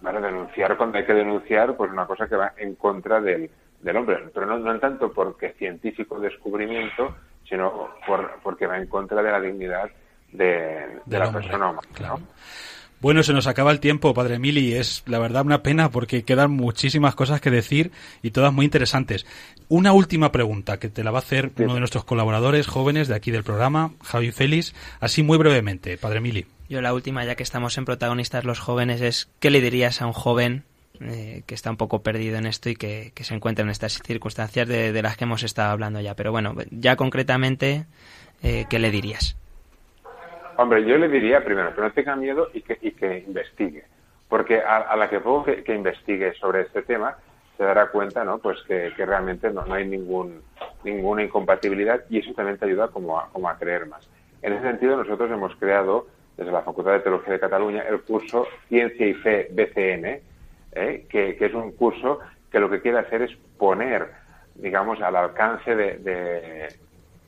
[0.00, 3.50] bueno, denunciar cuando hay que denunciar, pues una cosa que va en contra del,
[3.80, 7.14] del hombre, pero no, no en tanto porque científico descubrimiento,
[7.48, 9.90] sino por, porque va en contra de la dignidad
[10.32, 11.88] de, la hombre, persona humana.
[12.00, 12.20] ¿no?
[13.04, 14.72] Bueno, se nos acaba el tiempo, Padre Mili.
[14.72, 17.92] Es la verdad una pena porque quedan muchísimas cosas que decir
[18.22, 19.26] y todas muy interesantes.
[19.68, 23.14] Una última pregunta que te la va a hacer uno de nuestros colaboradores jóvenes de
[23.14, 26.46] aquí del programa, Javi Félix, así muy brevemente, Padre Mili.
[26.70, 30.06] Yo la última, ya que estamos en protagonistas los jóvenes, es ¿qué le dirías a
[30.06, 30.64] un joven
[31.02, 34.00] eh, que está un poco perdido en esto y que, que se encuentra en estas
[34.02, 36.16] circunstancias de, de las que hemos estado hablando ya?
[36.16, 37.84] Pero bueno, ya concretamente,
[38.42, 39.36] eh, ¿qué le dirías?
[40.56, 43.84] Hombre, yo le diría primero que no tenga miedo y que, y que investigue,
[44.28, 47.16] porque a, la que pongo que, investigue sobre este tema
[47.56, 48.38] se dará cuenta, ¿no?
[48.38, 50.42] Pues que, que realmente no, no hay ningún,
[50.84, 54.08] ninguna incompatibilidad y eso también te ayuda como a, como a creer más.
[54.42, 58.46] En ese sentido, nosotros hemos creado desde la Facultad de Teología de Cataluña el curso
[58.68, 60.20] Ciencia y Fe BCN,
[60.72, 61.06] ¿eh?
[61.08, 64.08] que, que es un curso que lo que quiere hacer es poner,
[64.56, 66.68] digamos, al alcance de, de-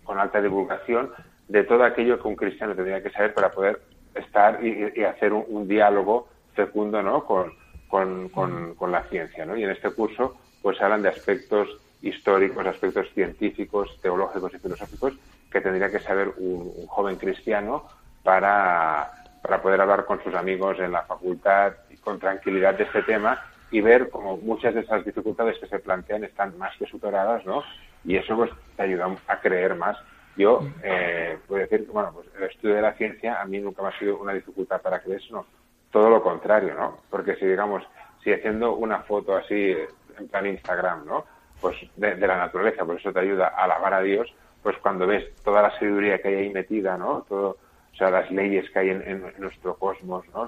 [0.04, 1.10] con alta divulgación
[1.48, 3.80] de todo aquello que un cristiano tendría que saber para poder
[4.14, 7.24] estar y, hacer un, diálogo fecundo ¿no?
[7.24, 7.52] con,
[7.88, 9.44] con, con- la ciencia.
[9.44, 9.56] ¿no?
[9.56, 11.68] Y en este curso pues hablan de aspectos
[12.02, 15.14] históricos, aspectos científicos, teológicos y filosóficos
[15.50, 17.84] que tendría que saber un, un joven cristiano
[18.22, 23.02] para, para poder hablar con sus amigos en la facultad y con tranquilidad de este
[23.02, 23.40] tema
[23.70, 27.62] y ver como muchas de esas dificultades que se plantean están más que superadas, ¿no?
[28.04, 29.96] Y eso pues te ayuda a creer más.
[30.36, 33.82] Yo eh, puedo decir que bueno, pues el estudio de la ciencia a mí nunca
[33.82, 35.46] me ha sido una dificultad para creer, sino
[35.90, 36.98] todo lo contrario, ¿no?
[37.08, 37.82] Porque si digamos,
[38.22, 39.74] si haciendo una foto así
[40.18, 41.24] en plan Instagram, ¿no?
[41.60, 44.32] Pues de, la naturaleza, pues eso te ayuda a alabar a Dios,
[44.62, 47.24] pues cuando ves toda la sabiduría que hay ahí metida, ¿no?
[47.28, 47.56] Todo,
[47.92, 50.46] o sea, las leyes que hay en, en nuestro cosmos, ¿no?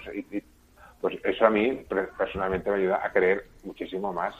[1.00, 1.86] Pues eso a mí
[2.18, 4.34] personalmente me ayuda a creer muchísimo más.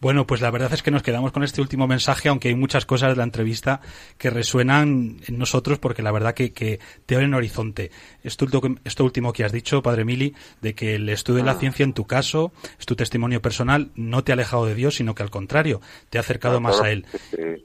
[0.00, 2.86] Bueno, pues la verdad es que nos quedamos con este último mensaje, aunque hay muchas
[2.86, 3.80] cosas de la entrevista
[4.16, 7.90] que resuenan en nosotros, porque la verdad que, que te abren horizonte.
[8.22, 8.46] Esto,
[8.84, 11.58] esto último que has dicho, Padre Mili, de que el estudio de la Ah.
[11.58, 15.16] ciencia, en tu caso, es tu testimonio personal, no te ha alejado de Dios, sino
[15.16, 15.80] que al contrario,
[16.10, 17.04] te ha acercado más a Él.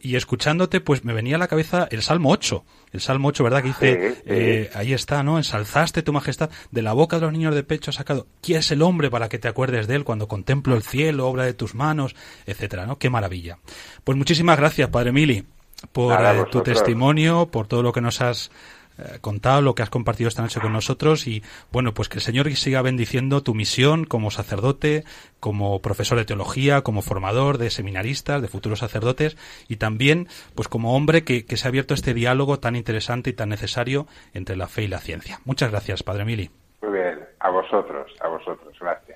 [0.01, 2.65] Y escuchándote, pues me venía a la cabeza el Salmo 8.
[2.93, 3.61] El Salmo 8, ¿verdad?
[3.61, 4.21] Que dice, Sí, sí.
[4.27, 5.37] eh, ahí está, ¿no?
[5.37, 8.27] Ensalzaste tu majestad, de la boca de los niños de pecho has sacado.
[8.41, 11.43] ¿Quién es el hombre para que te acuerdes de él cuando contemplo el cielo, obra
[11.45, 12.15] de tus manos,
[12.45, 12.97] etcétera, ¿no?
[12.99, 13.57] Qué maravilla.
[14.03, 15.43] Pues muchísimas gracias, Padre Mili,
[15.91, 18.51] por Nada, eh, tu testimonio, por todo lo que nos has
[18.97, 22.21] eh, contado, lo que has compartido esta noche con nosotros y bueno, pues que el
[22.21, 25.03] Señor siga bendiciendo tu misión como sacerdote,
[25.39, 29.37] como profesor de teología, como formador de seminaristas, de futuros sacerdotes
[29.67, 33.33] y también pues como hombre que, que se ha abierto este diálogo tan interesante y
[33.33, 35.39] tan necesario entre la fe y la ciencia.
[35.45, 36.51] Muchas gracias, Padre Mili.
[36.81, 39.12] Muy bien, a vosotros, a vosotros, gracias.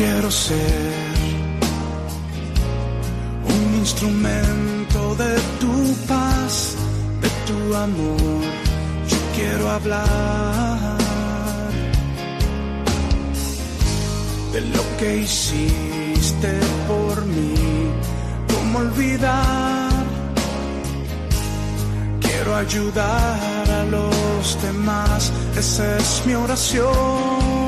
[0.00, 0.94] Quiero ser
[3.54, 5.76] un instrumento de tu
[6.08, 6.74] paz,
[7.22, 8.42] de tu amor.
[9.12, 10.98] Yo quiero hablar
[14.54, 16.52] de lo que hiciste
[16.88, 17.54] por mí.
[18.52, 19.90] ¿Cómo olvidar?
[22.22, 25.30] Quiero ayudar a los demás.
[25.58, 27.59] Esa es mi oración.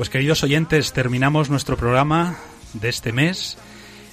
[0.00, 2.38] Pues queridos oyentes, terminamos nuestro programa
[2.72, 3.58] de este mes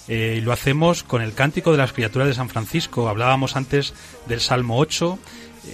[0.09, 3.07] eh, y lo hacemos con el cántico de las criaturas de San Francisco.
[3.07, 3.93] Hablábamos antes
[4.25, 5.17] del Salmo 8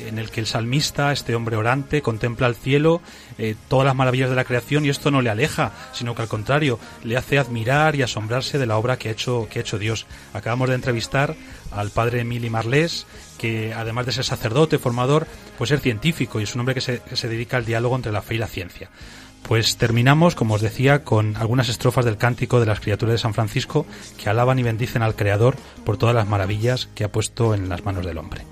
[0.05, 3.01] en el que el salmista, este hombre orante, contempla el cielo,
[3.39, 6.27] eh, todas las maravillas de la creación y esto no le aleja, sino que al
[6.27, 9.79] contrario, le hace admirar y asombrarse de la obra que ha hecho, que ha hecho
[9.79, 10.05] Dios.
[10.33, 11.35] Acabamos de entrevistar
[11.71, 13.07] al padre Emili Marlés,
[13.39, 15.25] que además de ser sacerdote, formador,
[15.57, 18.35] pues es científico y es un hombre que se dedica al diálogo entre la fe
[18.35, 18.91] y la ciencia.
[19.47, 23.33] Pues terminamos, como os decía, con algunas estrofas del cántico de las criaturas de San
[23.33, 23.85] Francisco
[24.17, 27.83] que alaban y bendicen al Creador por todas las maravillas que ha puesto en las
[27.83, 28.45] manos del hombre.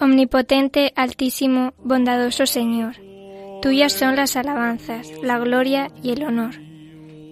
[0.00, 2.96] Omnipotente, altísimo, bondadoso Señor,
[3.60, 6.67] tuyas son las alabanzas, la gloria y el honor.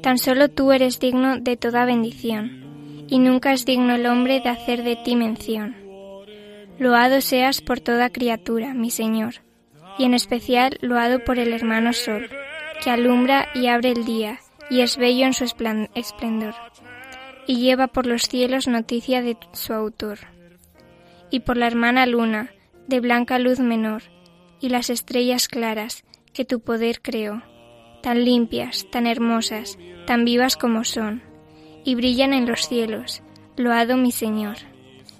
[0.06, 4.48] Tan solo tú eres digno de toda bendición, y nunca es digno el hombre de
[4.50, 5.74] hacer de ti mención.
[6.78, 9.42] Loado seas por toda criatura, mi Señor,
[9.98, 12.30] y en especial loado por el hermano Sol,
[12.84, 14.38] que alumbra y abre el día,
[14.70, 16.54] y es bello en su esplendor,
[17.48, 20.20] y lleva por los cielos noticia de su autor,
[21.32, 22.52] y por la hermana luna,
[22.86, 24.04] de blanca luz menor,
[24.60, 27.42] y las estrellas claras que tu poder creó,
[28.06, 31.24] tan limpias, tan hermosas, tan vivas como son,
[31.84, 33.20] y brillan en los cielos.
[33.56, 34.58] Loado mi Señor.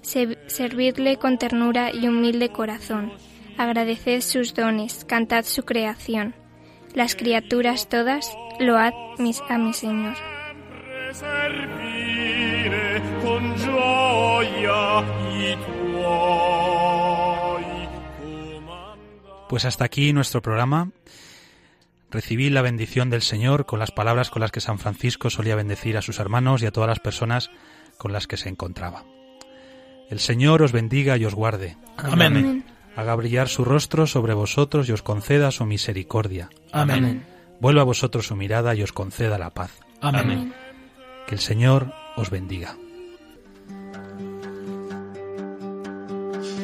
[0.03, 3.11] Se- servidle con ternura y humilde corazón.
[3.57, 6.33] Agradeced sus dones, cantad su creación.
[6.93, 10.15] Las criaturas todas, load mis, a mi Señor.
[19.49, 20.91] Pues hasta aquí nuestro programa.
[22.09, 25.97] Recibí la bendición del Señor con las palabras con las que San Francisco solía bendecir
[25.97, 27.51] a sus hermanos y a todas las personas
[27.97, 29.03] con las que se encontraba.
[30.09, 31.75] El Señor os bendiga y os guarde.
[31.97, 32.37] Amén.
[32.37, 32.65] Amén.
[32.95, 36.49] Haga brillar su rostro sobre vosotros y os conceda su misericordia.
[36.71, 37.25] Amén.
[37.59, 39.71] Vuelva a vosotros su mirada y os conceda la paz.
[40.01, 40.53] Amén.
[41.27, 42.77] Que el Señor os bendiga.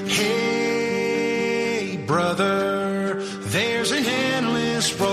[0.08, 3.22] Hey, brother,
[3.52, 5.13] there's an endless road